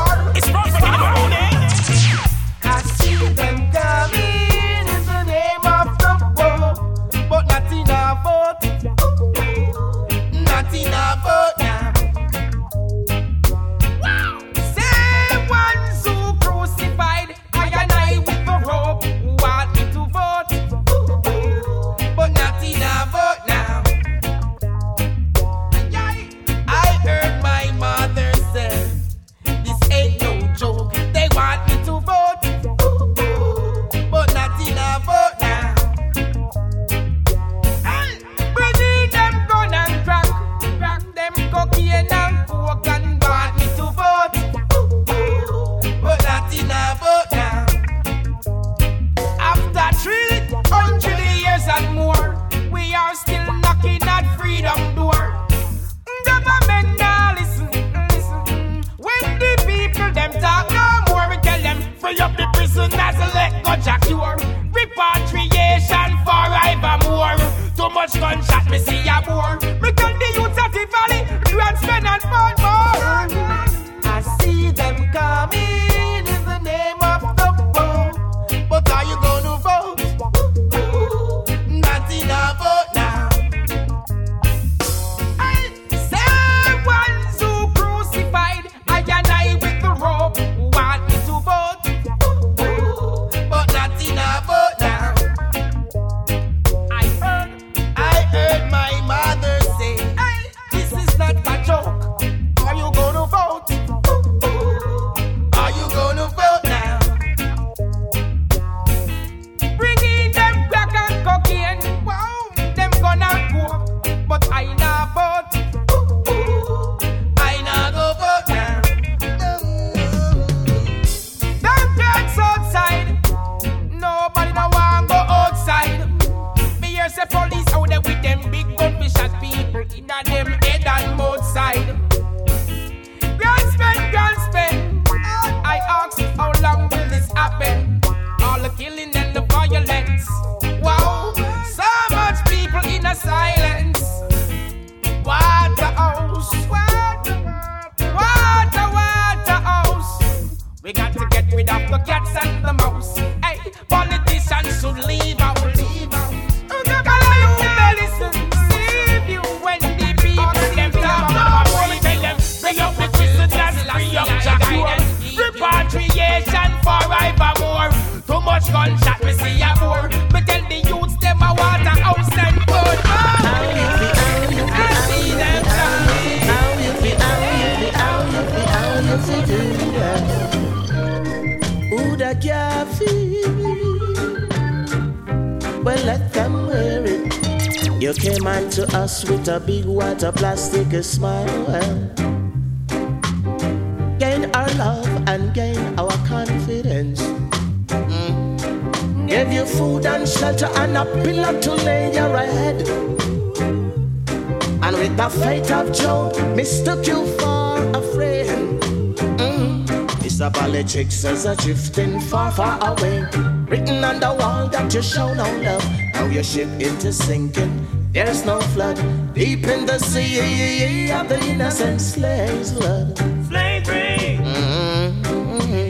Mr. 210.39 210.53
Politics 210.53 211.25
as 211.25 211.43
a 211.45 211.53
drifting 211.57 212.17
far, 212.21 212.49
far 212.49 212.79
away. 212.81 213.25
Written 213.67 214.05
on 214.05 214.21
the 214.21 214.33
wall 214.39 214.69
that 214.69 214.93
you 214.93 215.01
show 215.01 215.33
no 215.33 215.43
love. 215.59 215.83
Now 216.13 216.27
your 216.27 216.43
ship 216.43 216.69
into 216.79 217.11
sinking. 217.11 217.85
There's 218.13 218.45
no 218.45 218.61
flood 218.61 218.95
deep 219.33 219.67
in 219.67 219.85
the 219.85 219.99
sea 219.99 221.11
of 221.11 221.27
the 221.27 221.43
innocent 221.43 221.99
slave's 221.99 222.71
blood. 222.71 223.17
Slavery. 223.49 224.39
Mm-hmm. 224.39 225.83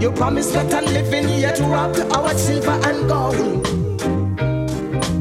You 0.00 0.12
promised 0.12 0.52
better 0.52 0.80
living, 0.86 1.28
yet 1.40 1.58
robbed 1.58 1.98
our 1.98 2.38
silver 2.38 2.78
and 2.86 3.08
gold. 3.08 3.66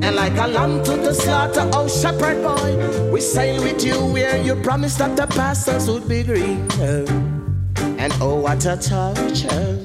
And 0.04 0.16
like 0.16 0.38
a 0.38 0.46
lamb 0.46 0.84
to 0.84 0.98
the 0.98 1.14
slaughter, 1.16 1.68
oh 1.74 1.88
shepherd 1.88 2.44
boy, 2.44 3.10
we 3.12 3.22
sail 3.22 3.64
with 3.64 3.84
you 3.84 3.96
where 4.14 4.38
you 4.40 4.54
promised 4.58 5.00
that 5.00 5.18
the 5.18 5.26
pastures 5.26 5.90
would 5.90 6.08
be 6.08 6.22
green. 6.22 7.35
And 7.98 8.14
oh, 8.22 8.36
what 8.42 8.66
a 8.66 8.78
torture 8.78 9.80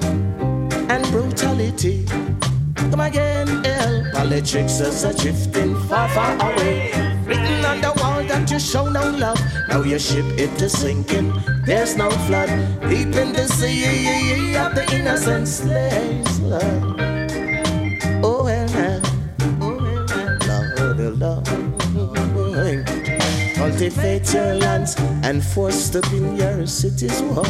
and 0.89 1.03
brutality. 1.11 2.05
Come 2.75 2.99
again, 2.99 3.63
hell. 3.63 4.11
Politics 4.11 4.79
is 4.79 5.03
a 5.03 5.13
drifting 5.13 5.75
far, 5.87 6.09
far 6.09 6.35
away. 6.35 6.91
Written 7.25 7.65
on 7.65 7.81
the 7.81 7.93
wall 7.97 8.23
that 8.23 8.51
you 8.51 8.59
show 8.59 8.89
no 8.89 9.09
love. 9.11 9.39
Now 9.69 9.81
your 9.83 9.99
ship 9.99 10.25
it 10.37 10.61
is 10.61 10.77
sinking. 10.77 11.33
There's 11.65 11.95
no 11.95 12.11
flood. 12.27 12.49
Deep 12.89 13.15
in 13.15 13.33
the 13.33 13.47
sea 13.47 14.55
of 14.55 14.75
the 14.75 14.85
innocent 14.93 15.47
slaves' 15.47 16.39
love. 16.41 16.95
Oh, 18.23 18.43
well, 18.43 19.01
oh, 19.61 20.05
well, 20.47 21.11
Lord, 21.13 21.45
Lord. 22.55 22.85
Cultivate 23.55 24.33
your 24.33 24.55
lands 24.55 24.95
and 25.23 25.43
force 25.43 25.89
to 25.89 26.01
build 26.09 26.37
your 26.37 26.67
cities 26.67 27.21
wall. 27.21 27.45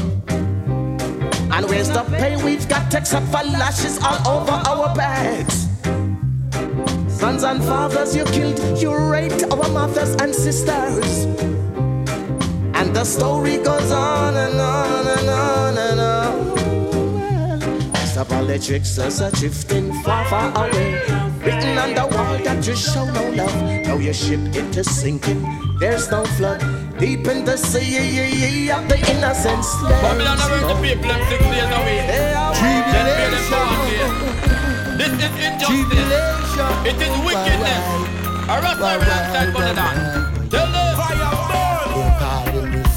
And 1.53 1.67
where's 1.67 1.89
the 1.89 2.03
pay? 2.03 2.41
We've 2.43 2.67
got 2.67 2.93
up 2.95 3.05
for 3.07 3.43
lashes 3.43 3.99
all 4.03 4.39
over 4.39 4.51
our 4.51 4.95
backs. 4.95 5.67
Sons 7.07 7.43
and 7.43 7.63
fathers 7.63 8.15
you 8.15 8.23
killed, 8.25 8.59
you 8.81 8.95
raped 8.95 9.43
our 9.51 9.69
mothers 9.69 10.15
and 10.21 10.33
sisters. 10.33 11.25
And 12.73 12.95
the 12.95 13.03
story 13.03 13.57
goes 13.57 13.91
on 13.91 14.35
and 14.35 14.59
on 14.59 15.07
and 15.17 15.29
on 15.29 15.77
and 15.77 15.99
on. 15.99 16.51
Politics 18.27 18.97
is 18.99 19.19
a 19.19 19.31
drifting 19.31 19.91
far, 20.03 20.23
far 20.25 20.49
away. 20.55 20.93
Written 21.39 21.77
on 21.77 21.93
the 21.95 22.07
wall 22.15 22.37
that 22.43 22.65
you 22.67 22.75
show 22.75 23.05
no 23.05 23.29
love. 23.31 23.61
Now 23.85 23.97
your 23.97 24.13
ship 24.13 24.39
it 24.55 24.77
is 24.77 24.89
sinking. 24.89 25.41
There's 25.79 26.11
no 26.11 26.23
flood 26.37 26.61
deep 27.01 27.27
in 27.27 27.43
the 27.43 27.57
sea 27.57 28.69
of 28.69 28.87
the 28.87 28.97
innocent 29.09 29.65
slaves. 29.65 30.01
Babylon 30.05 30.37
hurt 30.37 30.67
the 30.69 30.75
people 30.85 31.09
them 31.09 31.21
six 31.29 31.41
days 31.41 31.71
a 31.73 31.81
week. 31.81 32.05
Tribulation. 32.61 33.67
This 34.99 35.13
is 35.25 35.33
injustice. 35.47 36.13
It 36.85 37.01
is 37.01 37.13
wickedness. 37.25 37.85
A 38.45 38.55
rasta 38.61 38.89
alongside 39.01 39.49
Babylon. 39.51 39.95
Tell 40.51 40.71
them. 40.71 41.40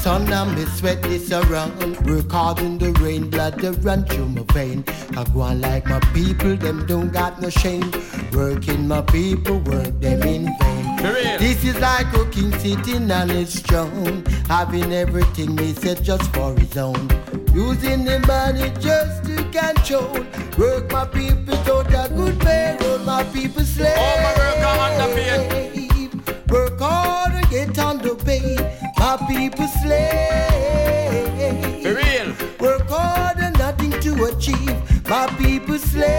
Sun 0.05 0.31
and 0.31 0.55
me 0.55 0.63
sweat 0.65 1.01
this 1.01 1.31
around. 1.31 1.73
We're 2.05 2.21
caught 2.21 2.61
in 2.61 2.77
the 2.77 2.91
rain, 3.03 3.27
blood 3.27 3.55
that 3.61 3.83
run 3.83 4.05
through 4.05 4.29
my 4.29 4.43
vein. 4.53 4.83
I 5.17 5.23
go 5.33 5.41
on 5.41 5.61
like 5.61 5.87
my 5.87 5.99
people, 6.13 6.55
them 6.55 6.85
don't 6.85 7.11
got 7.11 7.41
no 7.41 7.49
shame. 7.49 7.91
Working 8.31 8.87
my 8.87 9.01
people, 9.01 9.57
work 9.61 9.99
them 9.99 10.21
in 10.21 10.43
vain. 10.59 11.37
This 11.39 11.65
is 11.65 11.79
like 11.79 12.13
a 12.13 12.23
king 12.29 12.51
sitting 12.59 13.09
on 13.09 13.29
his 13.29 13.59
throne, 13.61 14.23
having 14.47 14.93
everything 14.93 15.55
me 15.55 15.73
said 15.73 16.03
just 16.03 16.31
for 16.35 16.53
his 16.59 16.77
own. 16.77 17.09
Using 17.55 18.05
the 18.05 18.19
money 18.27 18.69
just 18.79 19.23
to 19.25 19.37
control. 19.57 20.13
Work 20.59 20.91
my 20.91 21.05
people 21.05 21.57
don't 21.63 21.87
a 21.87 22.07
good 22.13 22.39
pay, 22.41 22.77
roll 22.81 22.99
my 22.99 23.23
people 23.23 23.63
slave. 23.63 23.97
Oh, 23.97 24.15
my 24.25 24.33
worker 24.39 24.73
underpaid. 24.85 25.14
My 29.17 29.27
people 29.27 29.67
slave. 29.67 31.31
For 31.81 31.93
real. 31.95 32.35
Work 32.59 32.89
hard 32.89 33.37
and 33.37 33.57
nothing 33.57 33.91
to 34.01 34.25
achieve. 34.25 34.75
My 35.07 35.27
people 35.37 35.79
slave. 35.79 36.11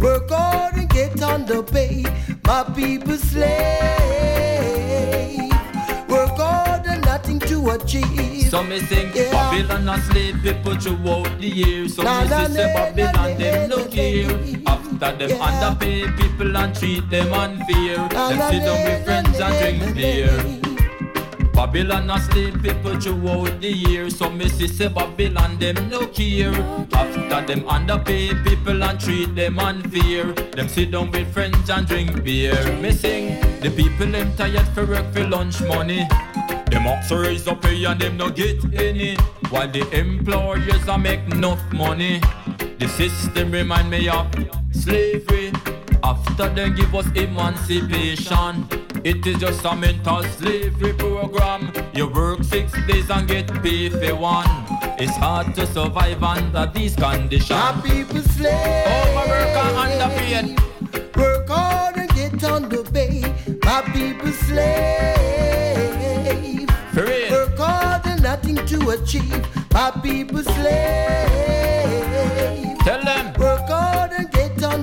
Work 0.00 0.30
hard 0.30 0.74
and 0.78 0.88
get 0.90 1.22
underpaid. 1.22 2.10
My 2.44 2.64
people 2.74 3.18
slave. 3.18 3.52
Work 6.08 6.36
hard 6.36 6.86
and 6.88 7.04
nothing 7.04 7.38
to 7.38 7.70
achieve. 7.70 8.50
So 8.50 8.64
me 8.64 8.80
sing 8.80 9.12
Yeah. 9.14 9.30
Babylon 9.30 9.88
a 9.90 10.00
slave 10.10 10.42
people 10.42 10.74
throughout 10.74 11.38
the 11.38 11.46
years. 11.46 11.94
So 11.94 12.02
Na, 12.02 12.22
me 12.22 12.28
na, 12.30 12.48
say 12.48 12.74
Babylon 12.74 13.38
them 13.38 13.68
na, 13.70 13.76
look 13.76 13.94
After 15.02 15.26
them 15.26 15.36
Yeah. 15.36 15.46
underpay 15.46 16.06
people 16.16 16.56
and 16.56 16.74
treat 16.78 17.10
them 17.10 17.32
unfair. 17.34 17.98
Na, 18.12 18.28
Them 18.28 18.40
sit 18.50 18.62
down 18.62 18.84
with 18.86 19.04
friends 19.04 19.40
and 19.40 19.54
drink 19.58 19.94
beer. 19.96 20.30
Babylon 21.52 22.10
a 22.10 22.20
slave 22.20 22.62
people 22.62 22.94
throughout 23.00 23.60
the 23.60 23.72
years. 23.72 24.16
So 24.16 24.30
me 24.30 24.48
see 24.48 24.68
say 24.68 24.86
Babylon 24.88 25.58
them 25.58 25.88
no 25.90 26.06
care. 26.06 26.54
After 26.94 27.40
them 27.48 27.68
underpay 27.68 28.34
people 28.44 28.82
and 28.82 29.00
treat 29.00 29.34
them 29.34 29.58
unfair. 29.58 30.32
Them 30.54 30.68
sit 30.68 30.92
down 30.92 31.10
with 31.10 31.32
friends 31.34 31.68
and 31.68 31.84
drink 31.86 32.22
beer. 32.22 32.54
Me 32.80 32.92
sing 32.92 33.40
the 33.60 33.70
people 33.70 34.06
them 34.06 34.30
tired 34.36 34.68
for 34.74 34.86
work 34.86 35.12
for 35.12 35.26
lunch 35.26 35.60
money. 35.62 36.06
Them 36.70 36.86
ox 36.86 37.10
raise 37.10 37.48
up 37.48 37.60
pay 37.62 37.84
and 37.84 38.00
them 38.00 38.16
no 38.16 38.30
get 38.30 38.62
any. 38.74 39.16
While 39.50 39.68
the 39.68 39.82
employers 39.98 40.86
a 40.86 40.96
make 40.96 41.26
enough 41.32 41.62
money. 41.72 42.20
The 42.78 42.88
system 42.88 43.50
remind 43.50 43.90
me 43.90 44.08
of 44.08 44.26
slavery. 44.82 45.52
After 46.02 46.48
they 46.48 46.70
give 46.70 46.94
us 46.94 47.06
emancipation, 47.14 48.66
it 49.04 49.24
is 49.26 49.38
just 49.38 49.64
a 49.64 49.76
mental 49.76 50.24
slavery 50.24 50.92
program. 50.94 51.72
You 51.94 52.08
work 52.08 52.42
six 52.42 52.72
days 52.88 53.08
and 53.08 53.28
get 53.28 53.46
paid 53.62 53.92
for 53.92 54.16
one. 54.16 54.50
It's 54.98 55.16
hard 55.16 55.54
to 55.54 55.66
survive 55.66 56.22
under 56.22 56.66
these 56.74 56.96
conditions. 56.96 57.50
My 57.50 57.80
people 57.84 58.22
slave. 58.22 58.84
Oh, 58.86 59.14
my 59.14 59.26
worker 59.32 59.68
underpaid. 59.84 60.58
Work 61.16 61.48
hard 61.48 61.96
and 61.96 62.10
get 62.10 62.44
on 62.44 62.68
the 62.68 62.80
underpaid. 62.80 63.64
My 63.64 63.82
people 63.82 64.32
slave. 64.32 65.18
For 66.92 67.04
real. 67.04 67.30
Work 67.30 67.58
hard 67.58 68.06
and 68.06 68.22
nothing 68.22 68.56
to 68.56 68.90
achieve. 68.90 69.46
My 69.72 69.90
people 70.02 70.42
slave. 70.42 71.28
Tell 72.80 73.02
them. 73.04 73.31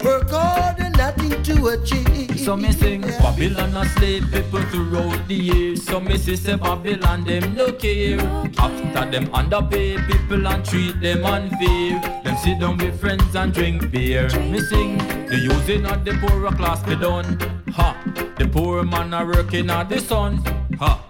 Work 0.04 0.30
hard 0.30 0.80
and 0.80 0.96
nothing 0.98 1.42
to 1.44 1.68
achieve. 1.70 2.40
So 2.40 2.56
me 2.56 2.72
sing 2.72 3.02
Babylon 3.02 3.76
a 3.76 3.86
slave 3.86 4.32
people 4.32 4.62
throughout 4.64 5.28
the 5.28 5.34
years. 5.34 5.84
So 5.84 6.00
me 6.00 6.18
see 6.18 6.36
say 6.36 6.58
Babylon 6.58 7.24
them 7.24 7.56
no 7.56 7.72
care. 7.72 8.20
After 8.60 9.10
them 9.10 9.34
underpay 9.34 9.98
people 10.06 10.48
and 10.48 10.64
treat 10.64 11.02
them 11.02 11.26
unfair. 11.26 12.00
Them 12.24 12.38
sit 12.38 12.60
down 12.60 12.78
with 12.78 13.00
friends 13.00 13.36
and 13.36 13.52
drink 13.52 13.90
beer. 13.90 14.30
Me 14.52 14.60
sing 14.60 15.00
the 15.28 15.38
using 15.38 15.88
of 15.88 16.06
the 16.06 16.14
poorer 16.22 16.52
class 16.52 16.84
be 16.84 16.96
done. 16.96 17.40
Ha! 17.72 17.98
The 18.38 18.48
poor 18.48 18.84
man 18.84 19.14
are 19.14 19.26
working 19.26 19.72
at 19.72 19.90
the 19.90 20.00
sun. 20.00 20.38
Ha! 20.78 21.02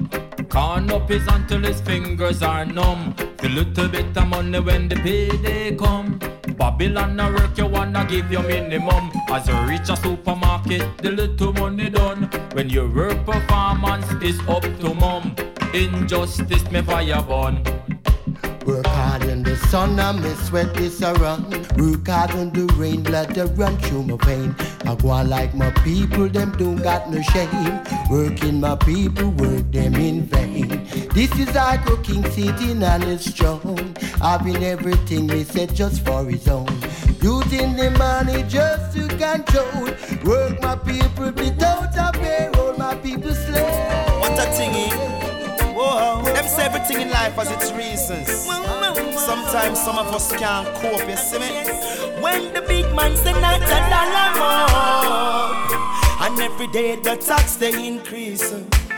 Can't 0.52 0.92
up 0.92 1.08
his 1.08 1.26
until 1.28 1.62
his 1.62 1.80
fingers 1.80 2.44
are 2.44 2.66
numb. 2.66 3.16
The 3.38 3.48
little 3.48 3.88
bit 3.88 4.18
of 4.18 4.28
money 4.28 4.60
when 4.60 4.90
the 4.90 4.98
payday 4.98 5.78
come. 5.78 6.20
Babylon 6.58 7.18
a 7.22 7.32
work 7.32 7.58
you 7.58 7.68
wanna 7.68 8.04
give 8.04 8.30
your 8.30 8.44
minimum. 8.44 9.12
As 9.30 9.48
you 9.48 9.56
reach 9.62 9.88
a 9.88 9.96
supermarket, 9.96 10.98
the 10.98 11.12
little 11.12 11.54
money 11.54 11.90
done. 11.90 12.30
When 12.52 12.70
your 12.70 12.90
work 12.90 13.26
performance 13.26 14.12
is 14.22 14.38
up 14.50 14.64
to 14.82 14.94
mum. 14.94 15.34
Injustice 15.74 16.70
me 16.70 16.82
fire 16.82 17.24
burn. 17.24 17.64
Work 18.66 18.86
hard 18.86 19.24
in 19.24 19.42
the 19.42 19.56
sun 19.56 20.00
and 20.00 20.22
me 20.22 20.30
sweat 20.46 20.74
this 20.76 21.02
around. 21.02 21.50
Work 21.78 22.08
hard 22.08 22.32
in 22.36 22.52
the 22.52 22.72
rain, 22.76 23.02
blood 23.02 23.30
that 23.36 23.58
run 23.58 23.78
through 23.80 24.04
my 24.04 24.18
vein. 24.24 24.56
I 24.86 24.96
go 24.96 25.10
on 25.10 25.30
like 25.30 25.56
my 25.56 25.72
people, 25.84 26.30
them 26.30 26.52
don't 26.58 26.76
got 26.78 27.10
no 27.10 27.22
shame. 27.22 27.80
Working 28.10 28.60
my 28.60 28.76
people, 28.76 29.32
work 29.32 29.72
them 29.72 29.96
in 29.96 30.24
vain. 30.24 30.68
This 31.14 31.32
is 31.40 31.50
Iko 31.50 32.04
King 32.04 32.24
sitting 32.32 32.84
on 32.84 33.02
his 33.02 33.28
throne. 33.28 33.96
Having 34.22 34.64
everything 34.64 35.28
he 35.30 35.44
said 35.44 35.74
just 35.74 36.06
for 36.06 36.24
his 36.26 36.48
own. 36.48 36.68
Using 37.22 37.76
the 37.76 37.94
money 37.98 38.44
just 38.44 38.96
to 38.96 39.08
control. 39.08 39.90
Work 40.24 40.62
my 40.62 40.76
people 40.76 41.32
without 41.32 41.98
a 41.98 42.12
payroll, 42.18 42.78
my 42.78 42.96
people 42.96 43.34
slave. 43.34 44.22
What 44.22 44.38
a 44.38 44.46
thingy. 44.54 45.21
Whoa, 45.82 46.22
them 46.24 46.48
say 46.48 46.66
everything 46.66 47.02
in 47.02 47.10
life 47.10 47.34
has 47.34 47.50
its 47.50 47.72
reasons. 47.74 48.28
Sometimes 49.20 49.80
some 49.82 49.98
of 49.98 50.14
us 50.14 50.32
can't 50.36 50.68
cope, 50.76 51.10
you 51.10 51.18
see 51.18 51.40
me? 51.40 51.50
When 52.22 52.54
the 52.54 52.62
big 52.62 52.86
man 52.94 53.18
say 53.18 53.34
not 53.34 53.62
a 53.62 53.80
dollar 53.90 54.30
more, 54.42 56.28
and 56.28 56.40
every 56.40 56.68
day 56.68 56.98
the 56.98 57.16
tax 57.16 57.56
they 57.56 57.74
increase. 57.88 58.54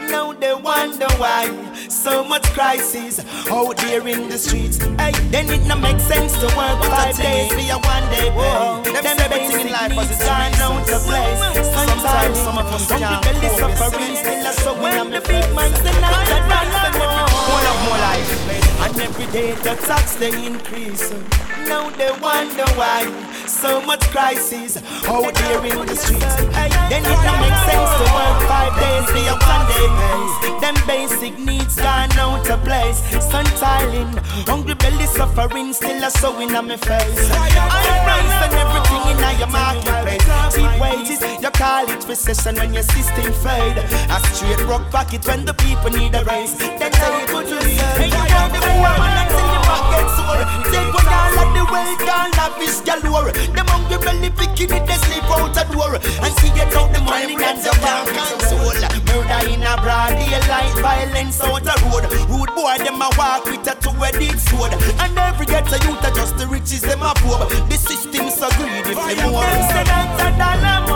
Now 0.10 0.34
they 0.34 0.54
wonder 0.54 1.08
why 1.18 1.48
so 1.90 2.24
much 2.24 2.44
crisis 2.54 3.20
out 3.50 3.78
there 3.78 4.08
in 4.08 4.30
the 4.30 4.38
streets. 4.38 4.78
Hey, 5.02 5.12
then 5.32 5.50
it 5.50 5.66
no 5.68 5.76
make 5.76 6.00
sense 6.00 6.34
to 6.40 6.48
work 6.58 6.80
five 6.84 7.16
days 7.18 7.54
be 7.56 7.70
a 7.70 7.78
one 7.78 8.06
day 8.12 8.30
pay. 8.30 8.92
Them, 8.92 9.04
them 9.04 9.20
everything 9.20 9.68
in 9.68 9.72
life 9.72 9.96
was 9.96 10.10
gone 10.20 10.54
out 10.66 10.86
to 10.88 11.00
place. 11.08 11.40
Sometimes 11.74 12.38
some 12.40 12.58
of 12.58 12.68
us 12.68 12.88
can't 12.88 13.26
cope. 13.26 13.78
Suffering 13.78 14.16
still 14.16 14.48
a 14.48 14.54
so 14.54 14.74
when 14.82 15.12
the 15.12 15.22
big 15.22 15.48
man 15.56 15.74
say 15.76 16.00
not 16.02 16.28
a 16.28 16.40
dollar 16.50 17.23
more. 17.84 17.98
Life, 18.04 18.32
and 18.84 19.02
every 19.02 19.28
day 19.32 19.52
the 19.64 19.76
tax 19.88 20.16
they 20.16 20.34
increase. 20.46 21.12
Now 21.68 21.90
they 21.92 22.12
wonder 22.22 22.66
why 22.76 23.08
so 23.48 23.82
much 23.82 24.02
crisis 24.12 24.78
out 25.08 25.34
there 25.34 25.66
in 25.66 25.86
the 25.88 25.96
streets. 25.96 26.36
Then 26.90 27.04
it 27.04 27.20
don't 27.26 27.40
make 27.40 27.60
sense 27.70 27.92
to 28.00 28.06
work 28.18 28.38
five 28.52 28.74
days 28.80 29.08
be 29.16 29.24
a 29.28 29.36
one 29.36 29.66
day 29.72 29.88
pay. 30.00 30.60
Them 30.60 30.76
basic 30.88 31.40
needs 31.40 31.76
gone 31.76 32.12
out 32.20 32.50
of 32.50 32.64
place. 32.64 33.00
Sun 33.24 33.46
tiling, 33.62 34.12
hungry 34.48 34.76
belly 34.76 35.08
suffering, 35.08 35.74
still 35.74 36.04
a 36.04 36.10
sewing 36.12 36.56
on 36.56 36.68
my 36.68 36.78
face. 36.78 37.28
High 37.30 38.00
price 38.06 38.38
and 38.46 38.54
everything 38.64 39.04
in 39.12 39.40
your 39.40 39.48
marketplace. 39.48 40.26
Cheap 40.54 40.74
wages, 40.82 41.22
you 41.44 41.52
call 41.52 41.84
it 41.92 42.08
recession 42.08 42.56
when 42.56 42.74
your 42.74 42.84
system 42.84 43.34
fade. 43.44 43.76
A 44.08 44.18
straight 44.32 44.64
rock 44.64 44.90
pocket 44.90 45.28
when 45.28 45.44
the 45.44 45.54
people 45.54 45.92
need 45.92 46.16
a 46.16 46.24
raise. 46.24 46.56
Then 46.58 46.80
they 46.80 47.26
go 47.28 47.44
to 47.44 47.56
the 47.60 47.84
Hey, 48.00 48.08
you 48.08 48.24
want 48.32 48.56
the 48.56 48.60
poor 48.64 48.92
man 48.96 49.28
until 49.28 49.48
your 49.52 49.64
pocket 49.68 50.08
sore. 50.16 50.44
Take 50.72 50.94
one 50.96 51.12
all 51.12 51.36
of 51.44 51.50
the 51.52 51.64
wealth, 51.68 52.08
all 52.08 52.30
lavish 52.40 52.80
galore. 52.88 53.32
Them 53.36 53.68
hungry 53.68 54.00
belly 54.00 54.32
picking 54.32 54.72
it, 54.72 54.88
they 54.88 55.00
sleep 55.04 55.28
out 55.28 55.52
the 55.52 55.68
door. 55.68 56.00
And 56.00 56.34
see 56.40 56.48
get 56.56 56.72
out 56.80 56.96
the 56.96 57.02
money 57.04 57.36
and 57.36 57.60
the 57.60 57.76
bank 57.84 58.08
console. 58.16 58.80
Murder 59.12 59.44
in 59.52 59.68
a 59.68 59.76
broad 59.84 60.16
daylight, 60.16 60.76
violence 60.80 61.44
out 61.44 61.60
the 61.60 61.76
road. 61.92 62.08
Rude 62.32 62.56
boy, 62.56 62.80
them 62.80 63.04
a 63.04 63.12
walk 63.20 63.44
with 63.52 63.68
a 63.68 63.76
two-headed 63.84 64.40
sword. 64.40 64.72
And 65.04 65.12
every 65.20 65.46
ghetto 65.46 65.76
youth 65.84 66.08
are 66.08 66.16
just 66.16 66.38
the 66.40 66.48
riches, 66.48 66.88
them 66.88 67.04
a 67.04 67.12
poor. 67.20 67.44
The 67.68 67.76
system 67.76 68.32
so 68.32 68.48
greedy, 68.56 68.96
for 68.96 69.12
more. 69.28 69.44
Them 69.44 69.64
say 69.76 69.84
that's 69.84 70.24
a 70.24 70.30
dollar 70.40 70.93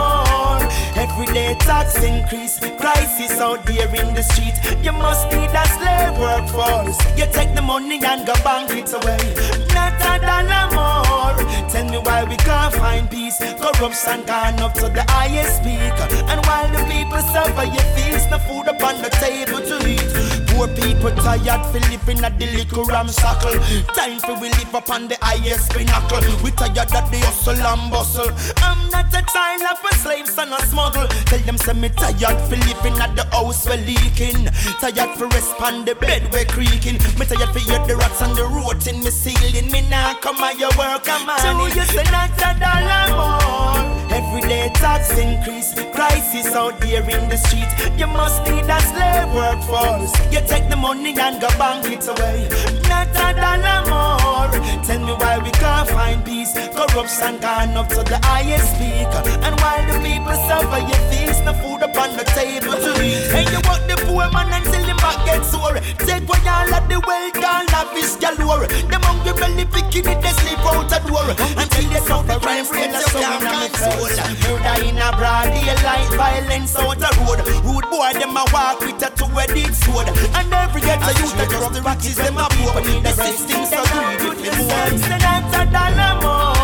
more. 0.98 1.08
Every 1.08 1.26
day 1.26 1.54
tax 1.60 2.02
increase, 2.02 2.58
crisis 2.58 3.38
out 3.40 3.64
there 3.64 3.88
in 3.94 4.14
the 4.14 4.22
street. 4.22 4.54
You 4.82 4.92
must 4.92 5.26
need 5.32 5.50
a 5.50 5.66
slave 5.66 6.18
workforce. 6.18 6.98
You 7.16 7.26
take 7.32 7.54
the 7.54 7.62
money 7.62 8.00
and 8.04 8.26
go 8.26 8.34
bank 8.44 8.70
it 8.70 8.92
away. 8.92 9.34
Not 9.74 9.94
a 10.00 10.18
dollar 10.20 10.66
more. 10.74 11.68
Tell 11.70 11.88
me 11.90 11.98
why 11.98 12.24
we 12.24 12.36
can't 12.36 12.74
find 12.74 13.10
peace. 13.10 13.38
Corruption 13.38 14.24
gone 14.26 14.60
up 14.60 14.74
to 14.74 14.88
the 14.88 15.04
highest 15.08 15.62
peak. 15.62 15.96
And 16.30 16.44
while 16.46 16.68
the 16.68 16.82
people 16.90 17.20
suffer, 17.32 17.64
you 17.64 17.82
feast 17.94 18.30
no 18.30 18.38
food 18.38 18.68
upon 18.68 19.02
the 19.02 19.10
table 19.10 19.60
to 19.60 19.76
eat. 19.88 20.47
Poor 20.58 20.66
people 20.74 21.14
tired, 21.22 21.62
Philippine 21.70 22.24
at 22.24 22.36
the 22.36 22.46
liquor 22.50 22.82
ramshackle. 22.82 23.62
Time 23.94 24.18
for 24.18 24.34
we 24.40 24.50
live 24.58 24.74
upon 24.74 25.06
the 25.06 25.16
highest 25.22 25.70
pinnacle. 25.70 26.18
We 26.42 26.50
tired 26.50 26.90
of 26.90 27.06
the 27.14 27.18
hustle 27.22 27.54
and 27.54 27.88
bustle. 27.92 28.26
I'm 28.58 28.90
not 28.90 29.06
a 29.14 29.22
child 29.22 29.62
of 29.70 29.78
a 29.86 29.94
slave, 29.94 30.26
son 30.26 30.52
of 30.52 30.58
smuggle. 30.62 31.06
Tell 31.30 31.38
them 31.46 31.58
say 31.58 31.74
me 31.74 31.90
tired 31.90 32.42
for 32.50 32.56
living 32.56 32.98
at 32.98 33.14
the 33.14 33.22
house 33.30 33.68
we're 33.68 33.76
leaking. 33.86 34.50
Tired 34.82 35.14
for 35.14 35.28
rest 35.28 35.54
on 35.62 35.84
the 35.84 35.94
bed 35.94 36.26
we're 36.32 36.44
creaking. 36.44 36.98
Me 37.14 37.24
tired 37.24 37.54
for 37.54 37.62
hear 37.62 37.78
the 37.86 37.94
rats 37.94 38.20
on 38.20 38.34
the 38.34 38.42
road 38.42 38.84
in 38.88 38.98
me 38.98 39.10
ceiling. 39.14 39.70
Me 39.70 39.86
now 39.88 40.18
come 40.18 40.42
on 40.42 40.58
your 40.58 40.74
work, 40.74 41.04
come 41.04 41.30
on. 41.30 41.38
So 41.38 41.66
you 41.70 41.86
say 41.86 42.02
not 42.10 42.34
a 42.34 42.58
dollar 42.58 43.06
more. 43.14 43.97
Every 44.18 44.40
day 44.40 44.68
tax 44.74 45.16
increase, 45.16 45.74
crisis 45.94 46.52
out 46.52 46.80
there 46.80 47.08
in 47.08 47.28
the 47.28 47.36
street. 47.36 47.70
You 47.96 48.08
must 48.08 48.42
need 48.50 48.66
a 48.66 48.80
slave 48.90 49.30
workforce. 49.32 50.10
You 50.34 50.40
take 50.42 50.68
the 50.68 50.74
money 50.74 51.14
and 51.16 51.40
go 51.40 51.46
bank 51.54 51.86
it 51.86 52.02
away. 52.02 52.48
Not 52.90 53.14
a 53.14 53.28
dollar 53.38 53.80
more. 53.86 54.50
Tell 54.82 54.98
me 55.06 55.12
why 55.22 55.38
we 55.38 55.52
can't 55.52 55.88
find 55.88 56.24
peace. 56.24 56.52
Corruption 56.74 57.38
gone 57.38 57.76
up 57.76 57.88
to 57.90 58.02
the 58.02 58.18
highest 58.24 58.74
peak. 58.78 59.06
And 59.46 59.54
while 59.62 59.86
the 59.86 59.96
people 60.02 60.34
suffer, 60.50 60.80
you 60.82 60.98
feast 61.14 61.44
no 61.44 61.52
food 61.62 61.82
upon 61.86 62.16
the 62.16 62.24
table 62.34 62.74
to 62.74 62.90
eat. 62.98 63.30
And 63.38 63.46
you 63.54 63.60
want 63.70 63.86
the 63.86 64.02
poor 64.02 64.26
man 64.34 64.50
until 64.50 64.87
the 65.08 65.24
get 65.24 65.44
sore. 65.44 65.78
Take 66.04 66.28
what 66.28 66.44
y'all 66.44 66.74
of 66.74 66.84
the 66.88 66.98
wealth, 67.00 67.40
all 67.40 67.64
lavish 67.72 68.16
galore. 68.20 68.66
Them 68.66 69.02
hungry 69.02 69.32
belly 69.32 69.64
picking 69.64 70.06
it, 70.10 70.20
they 70.20 70.34
sleep 70.40 70.60
out 70.60 70.88
the 70.88 70.98
door. 71.08 71.28
Until 71.56 71.86
they 71.88 72.02
suffer 72.04 72.38
crime 72.40 72.66
rate, 72.72 72.92
so 72.92 73.20
can't 73.20 73.72
console. 73.72 74.08
Murder 74.44 74.76
in 74.84 74.98
a 74.98 75.08
broad 75.16 75.48
daylight, 75.52 76.10
violence 76.14 76.76
out 76.76 76.98
the 76.98 77.10
road. 77.24 77.40
Rude 77.64 77.88
boy, 77.90 78.12
them 78.18 78.36
a 78.36 78.44
walk 78.52 78.80
with 78.80 79.02
a 79.02 79.10
two-headed 79.16 79.74
sword. 79.74 80.08
And 80.36 80.52
every 80.52 80.80
ghetto 80.80 81.10
youth, 81.20 81.36
they 81.36 81.46
just 81.46 81.72
the 81.72 81.80
riches, 81.82 82.16
them 82.16 82.38
a 82.38 82.48
poor. 82.50 82.80
The 83.02 83.12
system 83.12 83.64
so 83.64 83.82
greedy, 83.92 84.50
for 84.50 84.64
more. 84.64 84.98
Say 84.98 85.18
that's 85.18 85.56
a 85.56 85.64
dollar 85.72 86.14
more. 86.22 86.57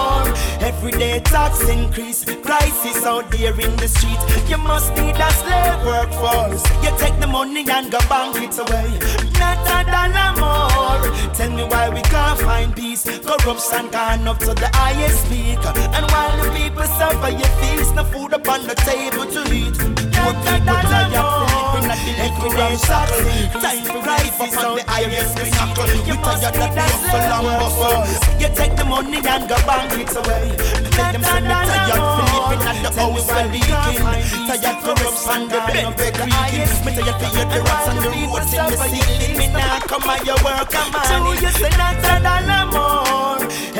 Every 0.64 0.92
day 0.92 1.20
tax 1.20 1.60
increase, 1.68 2.24
prices 2.24 3.04
out 3.04 3.30
there 3.30 3.52
in 3.60 3.76
the 3.76 3.86
street. 3.86 4.18
You 4.48 4.56
must 4.56 4.96
need 4.96 5.14
a 5.14 5.30
slave 5.40 5.84
workforce. 5.84 6.64
You 6.82 6.90
take 6.96 7.20
the 7.20 7.26
money 7.26 7.66
and 7.68 7.92
go 7.92 7.98
bank 8.08 8.36
it 8.36 8.58
away. 8.58 8.90
Not 9.38 9.60
a 9.68 9.78
dollar 9.92 10.30
more. 10.40 11.34
Tell 11.34 11.50
me 11.50 11.64
why 11.64 11.90
we 11.90 12.00
can't 12.00 12.40
find 12.40 12.74
peace. 12.74 13.04
Corruption 13.04 13.90
gone 13.90 14.26
up 14.26 14.38
to 14.38 14.54
the 14.54 14.70
highest 14.72 15.28
peak. 15.28 15.60
And 15.96 16.10
while 16.10 16.34
the 16.42 16.50
people 16.56 16.84
suffer, 16.96 17.28
you 17.28 17.48
feast 17.60 17.94
no 17.94 18.04
food 18.04 18.32
upon 18.32 18.66
the 18.66 18.74
table 18.74 19.26
to 19.36 19.42
eat. 19.52 19.76
Poor 20.16 20.32
people 20.48 20.80
tired 20.88 21.53
Philippine 21.84 21.90
at 21.90 21.98
the 22.04 22.12
liquor 22.16 22.52
and. 22.56 23.08
Time 23.60 23.84
for 23.84 24.00
rise 24.00 24.40
up 24.40 24.64
on 24.64 24.76
the 24.76 24.84
highest 24.88 25.36
pinnacle. 25.36 25.88
You 26.06 26.14
tired 26.16 26.56
of 26.56 26.74
hustle 26.74 27.20
and 27.20 27.48
bustle. 27.60 28.40
You 28.40 28.48
take 28.54 28.76
the 28.76 28.84
money 28.84 29.18
and 29.18 29.48
go 29.48 29.56
bank 29.66 29.92
it 29.92 30.16
away. 30.16 30.56
Let 30.96 31.12
them 31.12 31.22
say 31.22 31.40
me 31.40 31.48
tired 31.48 32.04
Philippine 32.16 32.64
at 32.68 32.78
the 32.82 32.90
house 33.00 33.28
we 33.28 33.42
leaking. 33.52 34.02
Tired 34.48 34.78
corruption, 34.84 35.48
the 35.48 35.58
bed 35.66 35.86
we 35.92 36.12
creaking. 36.16 36.70
Me 36.84 36.90
tired 36.94 37.16
for 37.20 37.28
hear 37.36 37.46
the 37.52 37.60
rats 37.60 37.88
and 37.88 37.98
the 38.00 38.08
roads 38.08 38.52
in 38.52 38.64
the 38.64 38.76
ceiling. 38.76 39.38
Me 39.38 39.46
now 39.48 39.78
come 39.80 40.08
on 40.08 40.24
your 40.24 40.38
work, 40.44 40.70
come 40.70 40.94
on. 40.94 41.04
So 41.04 41.32
you 41.32 41.50
say 41.52 41.72
not 41.76 41.96
a 42.00 42.22
dollar 42.22 42.64
more. 42.72 43.33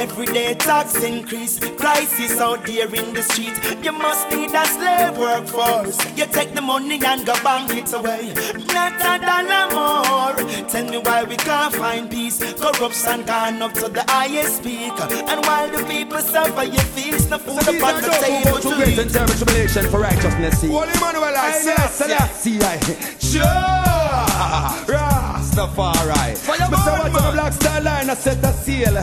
Every 0.05 0.27
day 0.27 0.53
tax 0.55 1.03
increase, 1.03 1.59
crisis 1.81 2.39
out 2.39 2.67
there 2.67 2.95
in 2.95 3.15
the 3.15 3.23
street. 3.23 3.57
You 3.83 3.93
must 3.93 4.29
need 4.29 4.51
a 4.55 4.67
slave 4.67 5.17
workforce. 5.17 5.97
You 6.15 6.27
take 6.27 6.55
the 6.55 6.61
money 6.61 7.01
and 7.03 7.25
go 7.25 7.33
bank 7.43 7.71
it 7.73 7.91
away. 7.95 8.35
Not 8.77 9.01
a 9.01 9.15
dollar 9.25 9.67
more. 9.73 10.35
Tell 10.69 10.85
me 10.85 10.99
why 10.99 11.25
we 11.25 11.37
can't 11.37 11.75
find 11.75 12.11
peace. 12.11 12.37
Corruption 12.61 13.25
gone 13.25 13.63
up 13.63 13.73
to 13.81 13.89
the 13.89 14.05
highest 14.09 14.63
peak. 14.63 14.93
And 15.31 15.41
while 15.47 15.71
the 15.71 15.83
people 15.85 16.19
suffer, 16.19 16.65
you 16.65 16.79
feast 16.95 17.31
no 17.31 17.39
food 17.39 17.63
upon 17.63 18.03
the 18.03 18.11
table 18.21 18.59
to 18.61 18.69
to 18.69 18.75
grace 18.77 18.89
eat. 18.91 18.99
and 18.99 19.11
terrible 19.11 19.35
tribulation 19.35 19.87
for 19.91 20.01
righteousness. 20.01 20.61
Holy 20.61 20.93
Emmanuel, 20.93 21.35
I 21.35 21.51
say, 21.53 21.77
Selassie, 21.89 22.59
I 22.61 22.79
Sure. 23.19 25.14
Rastafari. 25.55 26.35
Mr. 26.35 26.99
What's 26.99 27.15
the 27.15 27.33
Black 27.33 27.53
Star 27.53 27.81
Line, 27.81 28.11
a 28.11 28.17
set 28.17 28.45
a 28.45 28.53
seal. 28.53 28.95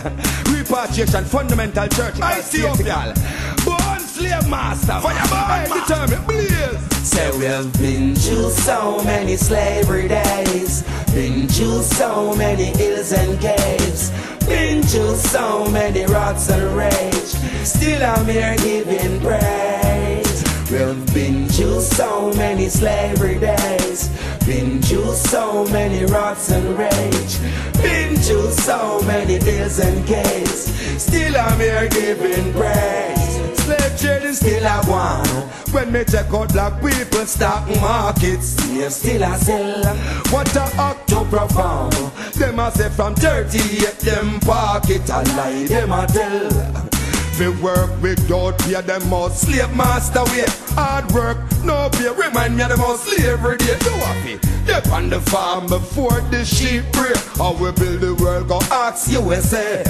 Repatriation, 0.54 1.26
fundamental 1.26 1.88
church. 1.88 2.20
I 2.22 2.42
see 2.42 2.62
Born 2.62 4.00
slave 4.00 4.50
master. 4.50 5.00
Fireman. 5.00 5.80
Determined, 5.80 6.28
blaze. 6.28 7.08
Say 7.08 7.32
we've 7.32 7.74
been 7.80 8.16
through 8.16 8.50
so 8.52 9.02
many 9.04 9.36
slavery 9.36 10.08
days, 10.08 10.84
been 11.14 11.48
through 11.48 11.82
so 11.82 12.36
many 12.36 12.66
hills 12.66 13.12
and 13.12 13.40
caves, 13.40 14.12
been 14.46 14.84
through 14.84 15.16
so 15.16 15.66
many 15.72 16.06
rocks 16.06 16.50
and 16.50 16.78
rage. 16.78 17.34
Still 17.66 18.04
I'm 18.04 18.26
here 18.28 18.56
giving 18.58 19.20
praise. 19.20 19.91
We've 20.72 21.14
been 21.14 21.50
through 21.50 21.82
so 21.82 22.32
many 22.36 22.70
slavery 22.70 23.38
days, 23.38 24.08
been 24.46 24.82
through 24.82 25.16
so 25.16 25.66
many 25.66 26.06
wraths 26.06 26.50
and 26.50 26.80
rage, 26.80 27.40
been 27.74 28.16
through 28.16 28.52
so 28.52 29.02
many 29.02 29.36
ills 29.36 29.80
and 29.80 30.08
caves. 30.08 30.74
Still 30.98 31.36
I'm 31.36 31.60
here 31.60 31.90
giving 31.90 32.54
praise. 32.54 33.60
Slave 33.60 34.00
trading 34.00 34.34
still 34.34 34.66
I 34.66 34.80
want. 34.88 35.28
When 35.74 35.92
me 35.92 36.06
check 36.06 36.34
out 36.34 36.54
black 36.54 36.82
people 36.82 37.26
stock 37.26 37.68
markets, 37.82 38.56
yeah, 38.70 38.88
still 38.88 39.26
I 39.26 39.36
sell. 39.36 39.84
What 40.32 40.56
a 40.56 40.64
act 40.80 41.10
to 41.10 41.26
perform. 41.26 41.92
Them 42.36 42.62
I 42.62 42.70
say 42.70 42.90
from 42.90 43.16
38, 43.16 44.00
them 44.00 44.40
pocket 44.40 45.10
a 45.10 45.22
lie, 45.36 45.66
them 45.68 45.92
I 45.92 46.06
tell. 46.06 46.91
Me 47.42 47.48
work 47.48 47.90
without 48.04 48.56
pay 48.60 48.80
them 48.82 49.10
most 49.10 49.42
slave 49.42 49.76
master 49.76 50.24
way. 50.26 50.46
Hard 50.78 51.12
work, 51.12 51.40
no 51.66 51.90
pay. 51.90 52.10
Remind 52.10 52.56
me 52.56 52.62
of 52.62 52.70
the 52.70 52.78
most 52.78 53.04
slavery 53.06 53.58
day. 53.58 53.80
Do 53.80 53.90
happy. 53.90 54.38
Dip 54.68 54.86
on 54.94 55.10
the 55.10 55.20
farm 55.22 55.66
before 55.66 56.22
the 56.30 56.46
sheep 56.46 56.84
pray. 56.94 57.16
How 57.38 57.54
we 57.54 57.72
build 57.72 58.02
the 58.02 58.14
world, 58.22 58.48
go 58.48 58.60
ask 58.70 59.12
USA. 59.12 59.82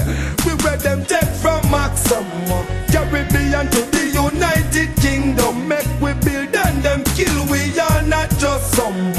We 0.46 0.52
where 0.64 0.78
them 0.78 1.04
take 1.04 1.28
from 1.42 1.60
Maximum, 1.70 2.64
Caribbean 2.88 3.68
to 3.68 3.82
the 3.96 4.04
United 4.14 4.96
Kingdom. 5.02 5.68
Make 5.68 5.84
we 6.00 6.14
build 6.24 6.56
and 6.56 6.82
them 6.82 7.04
kill. 7.12 7.36
We 7.52 7.78
are 7.78 8.00
not 8.00 8.30
just 8.38 8.72
some. 8.76 9.12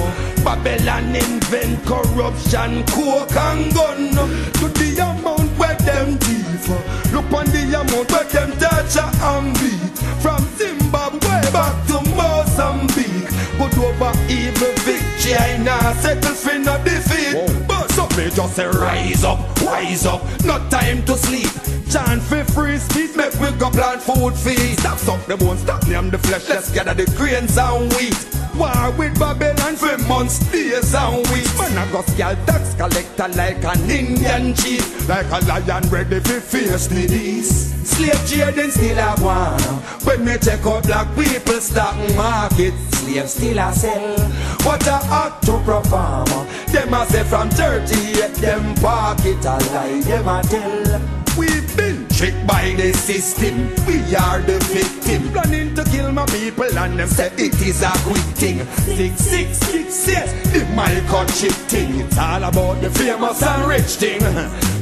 Babylon 0.43 1.15
invent 1.15 1.85
corruption, 1.85 2.83
coke 2.87 3.35
and 3.35 3.71
gun. 3.75 4.09
To 4.57 4.67
the 4.69 4.89
amount 5.05 5.51
where 5.59 5.75
them 5.75 6.17
thief. 6.17 7.02
Look 7.23 7.39
on 7.39 7.45
the 7.47 7.79
amount 7.79 8.11
where 8.11 8.23
them 8.25 8.51
torture 8.57 9.09
and 9.21 9.53
beat. 9.59 9.97
From 10.21 10.41
Zimbabwe 10.57 11.51
back 11.51 11.75
to 11.87 12.01
Mozambique. 12.15 13.29
Good 13.57 13.77
over 13.79 14.13
evil 14.29 14.73
victory, 14.83 15.35
I 15.35 15.57
nah 15.57 15.93
settle 15.93 16.33
for 16.33 16.57
no 16.59 16.77
defeat. 16.83 17.67
But 17.67 17.91
so 17.91 18.07
me 18.17 18.29
just 18.29 18.55
say 18.55 18.65
rise 18.65 19.23
up, 19.23 19.39
rise 19.61 20.05
up, 20.05 20.21
no 20.43 20.57
time 20.69 21.03
to 21.05 21.17
sleep. 21.17 21.51
Chant 21.89 22.21
for 22.21 22.43
free 22.43 22.77
speech, 22.77 23.15
make 23.15 23.33
we 23.39 23.51
go 23.57 23.69
plant 23.69 24.01
food 24.01 24.33
feed. 24.33 24.79
Stop 24.79 24.97
suck 24.97 25.25
the 25.25 25.37
bones, 25.37 25.61
stop 25.61 25.85
name 25.87 26.09
the 26.09 26.17
flesh, 26.17 26.49
let's 26.49 26.71
gather 26.71 26.93
the 26.93 27.05
grains 27.15 27.57
and 27.57 27.93
wheat. 27.93 28.42
War 28.55 28.91
with 28.97 29.17
Babylon 29.19 29.75
for 29.75 29.97
months, 30.07 30.39
days 30.51 30.93
and 30.93 31.17
weeks. 31.29 31.57
Man, 31.57 31.77
I 31.77 31.91
go 31.91 32.01
scale 32.03 32.35
tax 32.45 32.75
collector 32.75 33.27
like 33.29 33.63
an 33.63 33.89
Indian 33.89 34.53
chief, 34.53 35.09
like 35.09 35.25
a 35.31 35.43
lion 35.45 35.83
ready 35.89 36.19
for 36.19 36.39
the 36.39 37.07
beast. 37.09 37.85
Slave 37.85 38.29
trading 38.29 38.71
still 38.71 38.99
a 38.99 39.15
one. 39.19 39.59
When 40.05 40.23
me 40.23 40.37
check 40.37 40.65
out 40.65 40.83
black 40.83 41.07
people 41.15 41.59
stock 41.59 41.95
market, 42.15 42.73
slaves 42.93 43.33
still 43.33 43.59
a 43.59 43.73
sell. 43.73 44.17
What 44.61 44.87
a 44.87 44.99
act 45.03 45.45
to 45.45 45.57
perform. 45.65 46.47
Them 46.71 46.93
a 46.93 47.05
say 47.07 47.23
from 47.23 47.49
38, 47.49 48.35
them 48.35 48.75
pocket 48.75 49.43
a 49.45 49.57
lie, 49.73 50.01
them 50.01 50.27
a 50.27 50.41
tell. 50.43 51.01
We've 51.37 51.75
been 51.75 51.92
by 52.31 52.73
the 52.77 52.93
system. 52.93 53.69
We 53.85 54.15
are 54.15 54.39
the 54.39 54.59
victim. 54.71 55.31
Planning 55.33 55.75
to 55.75 55.83
kill 55.83 56.11
my 56.11 56.25
people, 56.27 56.77
and 56.77 56.97
them 56.97 57.07
say 57.07 57.27
it 57.37 57.59
is 57.61 57.81
a 57.81 57.91
quick 58.03 58.23
thing. 58.37 58.65
Six, 58.95 59.19
six, 59.19 59.57
six, 59.57 60.07
yes, 60.07 60.31
the 60.53 60.59
microchip 60.75 61.51
thing. 61.69 61.99
It's 62.01 62.17
all 62.17 62.43
about 62.43 62.81
the 62.81 62.89
famous 62.91 63.43
and 63.43 63.67
rich 63.67 63.95
thing. 63.99 64.21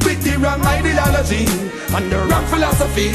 With 0.05 0.23
the 0.23 0.37
wrong 0.39 0.61
ideology 0.65 1.45
and 1.95 2.11
the 2.11 2.19
wrong 2.29 2.45
philosophy. 2.47 3.11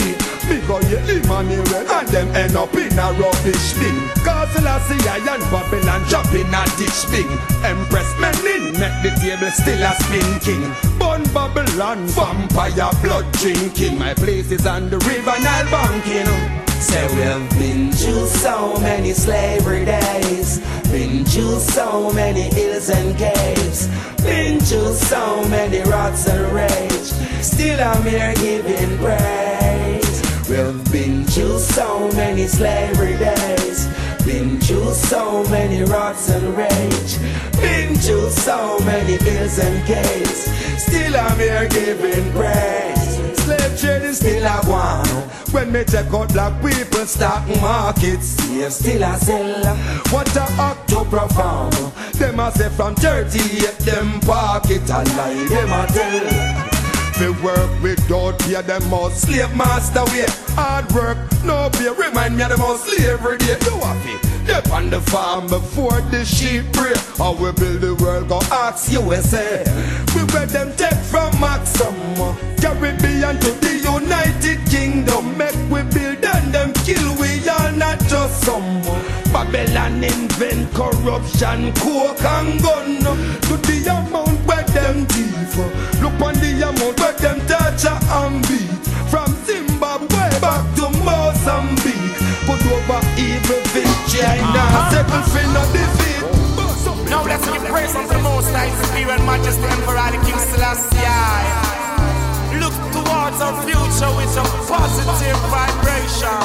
Me 0.49 0.61
go 0.67 0.79
ye 0.87 0.99
Emmanuel 1.19 1.91
and 1.91 2.09
them 2.09 2.29
end 2.37 2.57
up 2.57 2.73
in 2.75 2.93
a 2.99 3.13
rubbish 3.19 3.73
bin. 3.75 3.97
Cause 4.23 4.51
Selassie 4.53 5.09
and 5.09 5.43
Babylon 5.51 6.05
jump 6.09 6.33
in 6.35 6.47
a 6.55 6.63
ditch 6.79 7.03
bin. 7.11 7.27
Empress 7.65 8.13
Menen 8.21 8.79
make 8.79 8.99
the 9.03 9.11
table 9.19 9.51
still 9.51 9.83
a 9.83 9.93
spin 10.03 10.41
king. 10.41 10.99
Bun 10.99 11.25
Babylon 11.35 12.07
vampire 12.07 12.91
blood 13.03 13.31
drinking. 13.33 13.99
My 13.99 14.15
place 14.15 14.53
is 14.53 14.67
on 14.67 14.89
the 14.91 14.99
river 14.99 15.37
Nile 15.41 15.71
banking. 15.71 16.66
Say 16.87 17.07
we've 17.17 17.51
been 17.59 17.91
through 17.91 18.27
so 18.29 18.77
many 18.79 19.13
slavery 19.13 19.85
days, 19.85 20.61
been 20.93 21.25
through 21.25 21.59
so 21.59 22.13
many 22.13 22.43
hills 22.43 22.89
and 22.91 23.19
caves, 23.19 23.89
been 24.23 24.61
through 24.61 24.95
so 24.95 25.45
many 25.49 25.81
wraths 25.91 26.29
and 26.29 26.53
rage. 26.53 27.09
Still 27.43 27.81
I'm 27.81 28.03
here 28.05 28.33
giving 28.35 28.99
praise. 28.99 30.17
We've 30.49 30.93
been 30.93 31.25
through 31.25 31.59
so 31.59 32.09
many 32.13 32.47
slavery 32.47 33.17
days, 33.19 33.89
been 34.25 34.61
through 34.61 34.95
so 34.95 35.43
many 35.49 35.83
wraths 35.83 36.29
and 36.31 36.57
rage, 36.57 37.19
been 37.61 37.97
through 37.97 38.31
so 38.31 38.79
many 38.85 39.17
hills 39.25 39.59
and 39.59 39.85
caves. 39.89 40.45
Still 40.81 41.17
I'm 41.17 41.39
here 41.39 41.69
giving 41.69 42.31
praise. 42.33 43.06
Slave 43.77 44.01
trading 44.01 44.15
still 44.15 44.45
a 44.45 44.57
one. 44.71 45.07
When 45.53 45.73
me 45.73 45.85
check 45.85 46.13
out 46.13 46.33
black 46.33 46.63
people 46.63 47.07
stock 47.07 47.47
markets, 47.61 48.37
yeah, 48.51 48.69
still 48.69 49.03
a 49.03 49.17
sell. 49.19 49.77
What 50.11 50.35
a 50.37 50.43
act 50.43 50.89
to 50.91 51.05
perform. 51.05 51.93
Them 52.13 52.41
a 52.41 52.51
say 52.53 52.69
from 52.71 52.95
38, 52.95 53.79
them 53.79 54.21
pocket 54.21 54.89
a 54.89 55.05
lie, 55.17 55.47
them 55.49 55.73
a 55.73 55.87
tell. 55.89 56.56
Me 57.21 57.31
work 57.43 57.71
without 57.83 58.39
pay 58.41 58.61
them 58.61 58.89
most 58.91 59.23
slave 59.23 59.55
master 59.57 60.05
way. 60.13 60.27
Hard 60.55 60.91
work, 60.93 61.17
no 61.45 61.71
pay. 61.73 61.89
Remind 61.89 62.37
me 62.37 62.43
of 62.43 62.51
the 62.51 62.59
most 62.59 62.85
slavery 62.85 63.39
day. 63.39 63.57
Do 63.61 63.75
a 63.75 63.95
fee. 64.03 64.19
Dip 64.47 64.71
on 64.71 64.91
the 64.91 65.01
farm 65.01 65.47
before 65.49 66.01
the 66.13 66.25
sheep 66.25 66.65
pray. 66.75 66.93
How 67.17 67.33
we 67.33 67.53
build 67.53 67.81
the 67.81 67.95
world, 67.95 68.29
go 68.29 68.39
ask 68.53 68.93
USA. 68.93 69.65
We 70.15 70.23
where 70.33 70.47
them 70.47 70.77
take 70.77 71.01
from 71.11 71.33
Maximum, 71.41 72.37
Caribbean 72.61 73.41
to 73.41 73.51
the 73.65 73.75
United 73.83 74.61
Kingdom. 74.71 75.39
Make 75.39 75.57
we 75.71 75.83
build 75.97 76.23
and 76.23 76.53
them 76.53 76.73
kill. 76.85 77.17
We 77.19 77.49
all 77.49 77.73
not 77.73 77.99
just 78.13 78.45
some. 78.45 78.83
Babylon 79.33 80.05
invent 80.05 80.73
corruption, 80.75 81.73
coke 81.81 82.25
and 82.25 82.63
gun. 82.63 83.01
To 83.49 83.57
the 83.57 83.77
amount 83.91 84.26
them 84.87 85.07
thief. 85.07 85.57
Look 86.03 86.15
on 86.23 86.35
the 86.39 86.51
amount 86.63 87.01
where 87.01 87.17
them 87.19 87.39
torture 87.51 87.99
and 88.23 88.39
beat. 88.47 88.71
From 89.11 89.31
Zimbabwe 89.47 90.27
back 90.39 90.63
to 90.79 90.87
Mozambique. 91.03 92.15
Put 92.47 92.63
over 92.71 93.03
evil 93.19 93.63
victory, 93.75 94.23
I 94.23 94.39
now 94.55 94.63
uh-huh. 94.63 94.91
settle 94.95 95.23
for 95.33 95.47
no 95.55 95.63
defeat. 95.75 96.23
Now 97.11 97.25
let's 97.25 97.47
give 97.51 97.65
praise 97.67 97.95
unto 97.95 98.15
the 98.15 98.23
Most 98.23 98.51
High, 98.55 98.71
Superior 98.83 99.19
Majesty 99.27 99.67
Emperor 99.75 100.11
the 100.15 100.19
King 100.23 100.39
Selassie. 100.51 101.03
Look 102.63 102.77
towards 102.95 103.39
our 103.43 103.55
future 103.67 104.13
with 104.15 104.39
a 104.39 104.45
positive 104.71 105.39
vibration. 105.51 106.43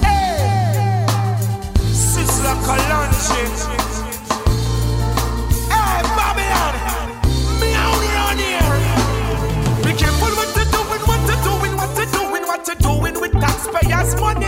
Hey, 0.00 1.04
Sister 1.92 2.54
Kalonji. 2.64 3.97
Taxpayers' 13.40 14.14
money. 14.20 14.46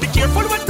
Be 0.00 0.06
careful 0.08 0.42
what 0.48 0.69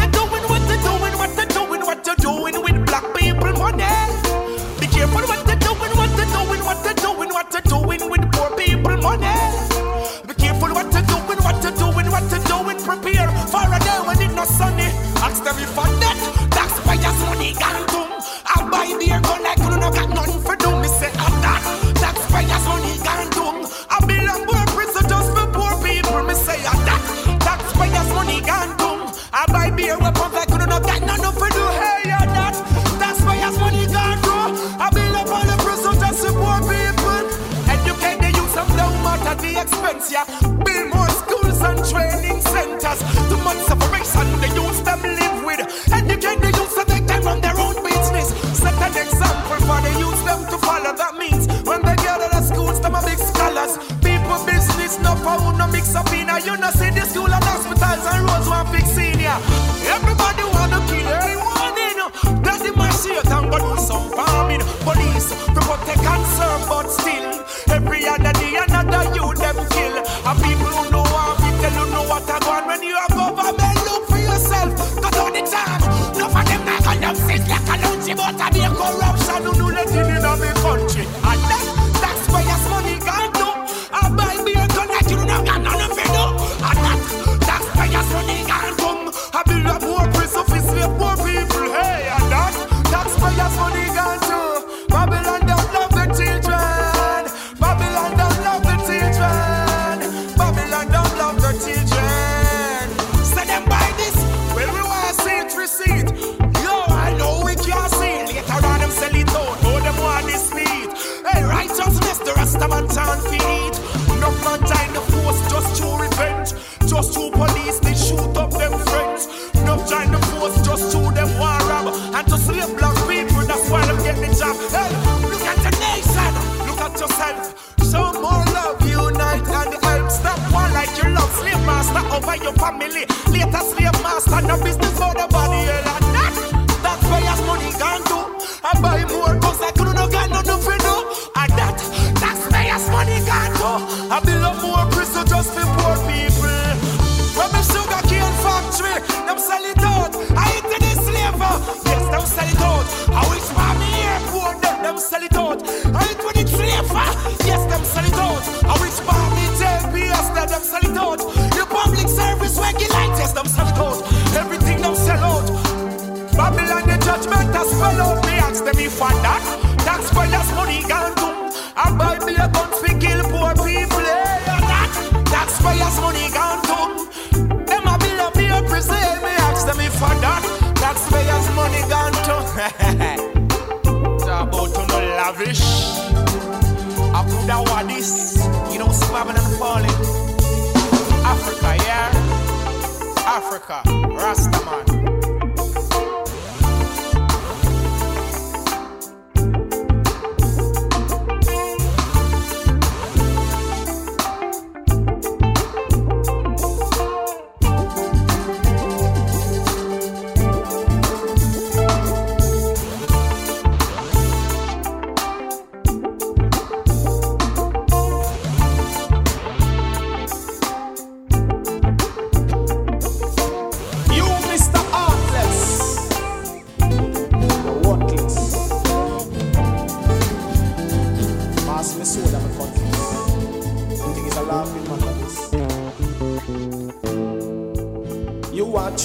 You 238.91 238.97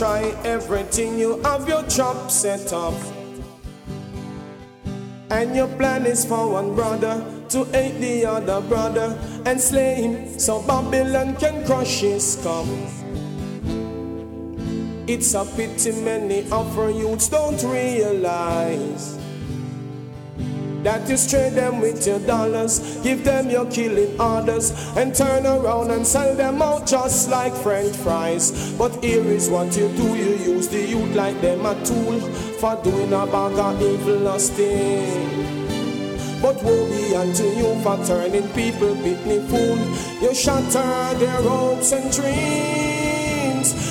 everything, 0.43 1.19
you 1.19 1.39
have 1.43 1.69
your 1.69 1.83
job 1.83 2.31
set 2.31 2.73
up. 2.73 2.95
And 5.29 5.55
your 5.55 5.67
plan 5.67 6.05
is 6.05 6.25
for 6.25 6.49
one 6.49 6.73
brother 6.73 7.23
to 7.49 7.63
hate 7.65 7.99
the 7.99 8.25
other 8.25 8.61
brother 8.61 9.17
and 9.45 9.61
slay 9.61 9.95
him 9.95 10.39
so 10.39 10.61
Babylon 10.63 11.35
can 11.35 11.65
crush 11.65 12.01
his 12.01 12.33
skull. 12.33 12.67
It's 15.07 15.33
a 15.35 15.45
pity 15.45 15.91
many 16.01 16.41
of 16.51 16.77
our 16.79 16.89
youths 16.89 17.29
don't 17.29 17.61
realize 17.63 19.19
that 20.85 21.09
you 21.09 21.17
trade 21.17 21.53
them 21.53 21.81
with 21.81 22.05
your 22.05 22.19
dollars, 22.19 22.97
give 23.01 23.23
them 23.23 23.49
your 23.49 23.65
killing 23.71 24.19
orders, 24.21 24.71
and 24.95 25.15
turn 25.15 25.43
around 25.45 25.89
and 25.89 26.05
sell 26.05 26.35
them 26.35 26.61
out 26.61 26.85
just 26.85 27.27
like 27.29 27.53
French 27.55 27.95
fries. 27.97 28.73
But 28.77 29.03
here 29.03 29.25
is 29.25 29.49
what 29.49 29.75
you 29.75 29.89
do: 29.89 30.15
you 30.15 30.35
use 30.53 30.67
the 30.67 30.85
youth 30.85 31.15
like 31.15 31.41
them 31.41 31.65
a 31.65 31.73
tool 31.83 32.19
for 32.61 32.75
doing 32.83 33.11
a 33.13 33.25
bag 33.25 33.57
of 33.57 33.81
evil 33.81 34.19
lusting. 34.29 35.65
But 36.39 36.61
woe 36.61 36.85
be 36.87 37.15
unto 37.15 37.45
you 37.59 37.73
for 37.81 37.97
turning 38.05 38.47
people 38.49 38.93
pitney 39.03 39.41
fool. 39.49 39.79
You 40.21 40.35
shatter 40.35 41.17
their 41.17 41.41
hopes 41.41 41.91
and 41.93 42.11
dreams. 42.11 42.84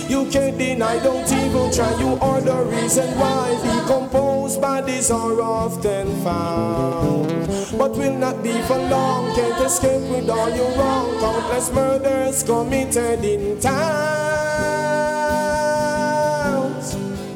You 0.09 0.27
can't 0.31 0.59
deny, 0.59 0.99
don't 1.03 1.31
even 1.33 1.73
try. 1.73 1.99
You 1.99 2.19
are 2.21 2.41
the 2.41 2.65
reason 2.65 3.09
why 3.19 3.59
decomposed 3.63 4.61
bodies 4.61 5.11
are 5.11 5.41
often 5.41 6.23
found. 6.23 7.29
But 7.79 7.93
will 7.93 8.15
not 8.19 8.43
be 8.43 8.53
for 8.63 8.77
long. 8.77 9.35
Can't 9.35 9.61
escape 9.65 10.03
with 10.11 10.29
all 10.29 10.51
your 10.51 10.71
wrong. 10.77 11.19
Countless 11.21 11.71
murders 11.73 12.43
committed 12.43 13.25
in 13.25 13.59
towns. 13.61 13.75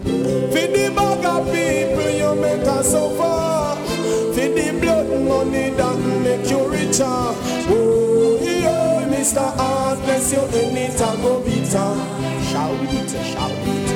For 0.04 0.66
the 0.68 0.92
bag 0.94 1.24
of 1.24 1.46
people 1.46 2.10
you 2.10 2.34
make 2.34 2.66
us 2.68 2.90
suffer. 2.90 3.76
For 4.34 4.48
the 4.48 4.78
blood 4.80 5.08
money 5.26 5.70
that 5.70 5.98
make 6.22 6.50
you 6.50 6.68
richer. 6.68 7.04
Oh, 7.70 8.38
yeah, 8.42 9.08
Mr. 9.08 9.56
Heartless, 9.56 10.32
you 10.32 10.42
in 10.60 10.76
it 10.76 11.00
and 11.00 11.22
go 11.22 11.40
bitter. 11.40 12.17
Shall 12.50 12.72
we 12.78 12.86
eat, 12.88 13.10
shall 13.10 13.52
eat? 13.72 13.88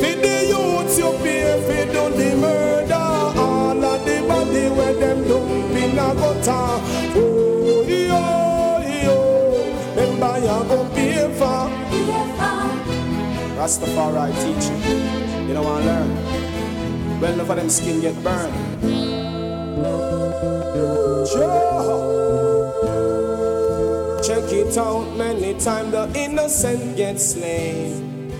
For 0.00 0.14
the 0.22 0.34
youths 0.52 0.98
you 0.98 1.10
pay 1.22 1.46
for 1.66 1.84
do 1.92 2.04
the 2.18 2.28
murder. 2.36 2.94
All 2.94 3.84
of 3.84 4.04
the 4.04 4.16
body 4.28 4.64
where 4.76 4.94
them 4.94 5.18
dump 5.26 5.76
in 5.82 5.98
a 5.98 6.08
gutter. 6.14 6.66
Oh, 7.16 7.84
yeah, 7.88 8.80
yeah. 9.02 9.94
Them 9.96 10.12
buy 10.20 10.38
a 10.38 10.64
go 10.68 10.78
pay 10.94 11.32
for. 11.38 11.62
Rastafari 13.56 14.32
teach 14.42 14.66
you. 14.68 14.76
You 15.48 15.54
don't 15.54 15.64
want 15.64 15.82
to 15.82 15.90
learn. 15.90 16.10
Well, 17.20 17.32
enough 17.32 17.50
of 17.50 17.56
them 17.56 17.70
skin 17.70 18.00
get 18.02 18.22
burned. 18.22 18.54
Sure. 21.26 22.15
Out 24.74 25.16
many 25.16 25.54
times 25.58 25.92
the 25.92 26.10
innocent 26.14 26.96
get 26.96 27.18
slain. 27.18 28.30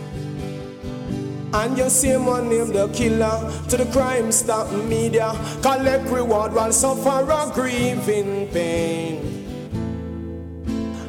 And 1.54 1.78
you 1.78 1.88
see 1.88 2.16
one 2.16 2.50
name 2.50 2.72
the 2.72 2.88
killer 2.88 3.50
to 3.68 3.76
the 3.76 3.86
crime 3.86 4.30
stop 4.32 4.70
media. 4.72 5.32
Collect 5.62 6.04
reward 6.10 6.52
while 6.52 6.72
suffer 6.72 7.24
a 7.30 7.50
grieving 7.54 8.48
pain. 8.48 9.36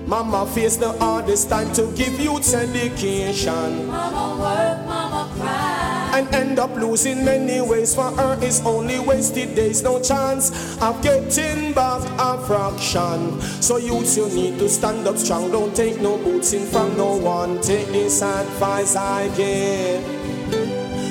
Mama 0.08 0.46
face 0.46 0.78
the 0.78 0.94
hardest 0.94 1.50
time 1.50 1.74
to 1.74 1.92
give 1.98 2.18
youth 2.20 2.54
education. 2.54 3.88
Mama 3.88 4.40
work, 4.40 4.88
mama 4.88 5.30
cry. 5.36 5.97
And 6.18 6.34
end 6.34 6.58
up 6.58 6.76
losing 6.76 7.24
many 7.24 7.62
ways 7.62 7.94
for 7.94 8.10
her 8.10 8.44
is 8.44 8.66
only 8.66 9.00
wasted 9.00 9.54
days. 9.54 9.84
No 9.84 10.02
chance 10.02 10.50
of 10.82 11.00
getting 11.04 11.74
back 11.74 12.02
a 12.18 12.44
fraction. 12.48 13.40
So 13.62 13.78
youths, 13.78 14.18
you 14.18 14.28
need 14.30 14.58
to 14.58 14.68
stand 14.68 15.08
up 15.08 15.18
strong. 15.18 15.52
Don't 15.52 15.76
take 15.76 16.02
no 16.02 16.18
boots 16.18 16.54
in 16.54 16.66
from 16.66 16.98
no 16.98 17.18
one. 17.18 17.62
Take 17.62 17.86
this 17.90 18.24
advice 18.24 18.96
I 18.96 19.28
give. 19.38 20.04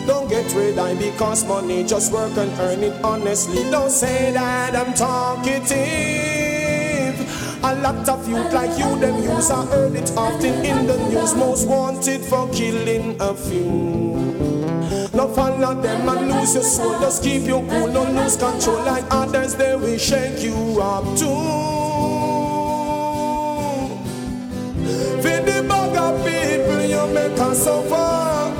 Don't 0.08 0.28
get 0.28 0.52
rid 0.56 0.76
of 0.76 0.98
because 0.98 1.44
money, 1.44 1.84
just 1.84 2.12
work 2.12 2.36
and 2.36 2.50
earn 2.58 2.82
it 2.82 3.04
honestly. 3.04 3.62
Don't 3.70 3.90
say 3.90 4.32
that 4.32 4.74
I'm 4.74 4.92
talkative. 4.92 5.76
A 7.62 7.76
lot 7.76 8.08
of 8.08 8.28
youth 8.28 8.52
like 8.52 8.76
you, 8.76 8.98
them 8.98 9.22
use 9.22 9.52
I 9.52 9.66
heard 9.66 9.94
it 9.94 10.10
often 10.16 10.64
in 10.64 10.88
the 10.88 10.96
news. 11.10 11.36
Most 11.36 11.68
wanted 11.68 12.22
for 12.22 12.48
killing 12.50 13.16
a 13.20 13.32
few. 13.34 14.15
No 15.16 15.28
follow 15.28 15.74
them 15.80 16.06
and 16.10 16.30
lose 16.30 16.54
your 16.54 16.62
soul. 16.62 17.00
Just 17.00 17.22
keep 17.22 17.44
your 17.46 17.64
cool, 17.70 17.88
no 17.88 18.04
lose 18.04 18.36
control. 18.36 18.76
Like 18.84 19.04
others, 19.10 19.54
they 19.54 19.74
will 19.74 19.96
shake 19.96 20.42
you 20.42 20.78
up 20.78 21.04
too. 21.16 21.24
For 25.22 25.38
the 25.48 25.64
bag 25.66 25.96
of 25.96 26.22
people 26.22 26.82
you 26.82 27.14
make 27.14 27.40
us 27.40 27.64
suffer. 27.64 28.54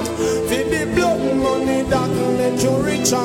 For 0.48 0.64
the 0.72 0.90
blood 0.94 1.36
money 1.36 1.82
that 1.90 2.08
make 2.38 2.62
you 2.62 2.74
richer. 2.82 3.16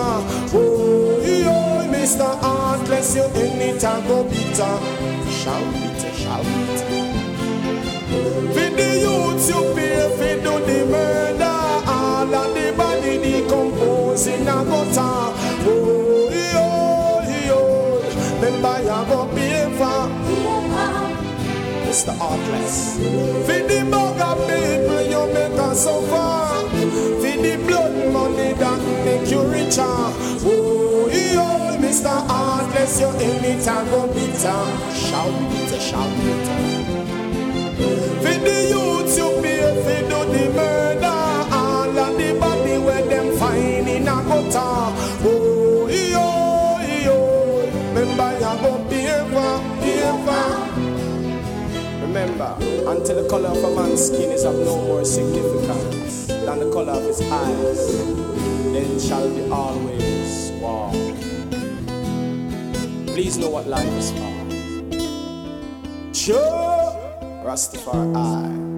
Oh, 0.54 1.22
yo, 1.24 1.88
Mr. 1.90 2.38
Heartless, 2.42 3.16
you 3.16 3.24
in 3.24 3.62
it 3.62 3.82
and 3.82 4.08
go 4.10 4.26
bitter. 4.26 4.78
Shout 5.32 5.64
it, 5.74 6.16
shout 6.18 6.46
it. 6.46 6.80
For 8.54 8.70
the 8.76 8.90
youths 9.00 9.48
you 9.48 9.74
pay, 9.74 10.04
for 10.18 10.36
do 10.44 10.66
the 10.66 10.86
murder, 10.86 11.60
all 11.88 12.36
of 12.36 12.54
the 12.54 12.74
in 14.28 14.48
a 14.48 14.64
gutter. 14.64 15.34
Oh, 15.66 16.30
yo, 16.54 16.66
yo, 17.48 17.60
remember 18.42 18.78
you 18.82 19.00
go 19.10 19.20
paper. 19.36 20.00
Mr. 21.88 22.14
Artless. 22.22 22.98
Feed 23.48 23.68
the 23.68 23.80
bugger 23.92 24.36
people 24.48 25.02
you 25.12 25.34
make 25.34 25.60
us 25.60 25.84
suffer. 25.84 26.70
Feed 27.22 27.40
the 27.44 27.54
blood 27.68 27.94
money 28.14 28.54
that 28.54 28.82
make 29.06 29.30
you 29.30 29.42
richer. 29.42 29.82
Oh, 29.84 31.10
yo, 31.12 31.78
Mr. 31.80 32.14
Artless, 32.30 33.00
you 33.00 33.10
in 33.10 33.44
it 33.44 33.68
and 33.68 33.90
go 33.90 34.08
bitter. 34.08 34.62
Shout 34.94 35.34
bitter, 35.52 35.80
shout 35.80 36.10
bitter. 36.22 36.60
Feed 38.24 38.42
the 38.42 38.58
youths 38.70 39.18
you 39.18 39.42
pay, 39.42 39.64
feed 39.84 40.10
the 40.10 40.20
demon. 40.32 40.81
Remember, 52.42 52.92
until 52.92 53.22
the 53.22 53.30
color 53.30 53.50
of 53.50 53.64
a 53.64 53.76
man's 53.76 54.08
skin 54.08 54.32
is 54.32 54.46
of 54.46 54.56
no 54.56 54.76
more 54.78 55.06
significance 55.06 56.26
than 56.26 56.60
the 56.60 56.72
color 56.72 56.94
of 56.94 57.04
his 57.04 57.22
eyes, 57.22 58.04
then 58.74 59.00
shall 59.00 59.30
be 59.30 59.48
always 59.52 60.52
war. 60.60 60.92
Please 63.14 63.38
know 63.38 63.50
what 63.50 63.68
life 63.68 63.86
is 63.94 64.12
for. 64.12 64.32
Sure. 66.14 66.98
Rastafari. 67.46 68.71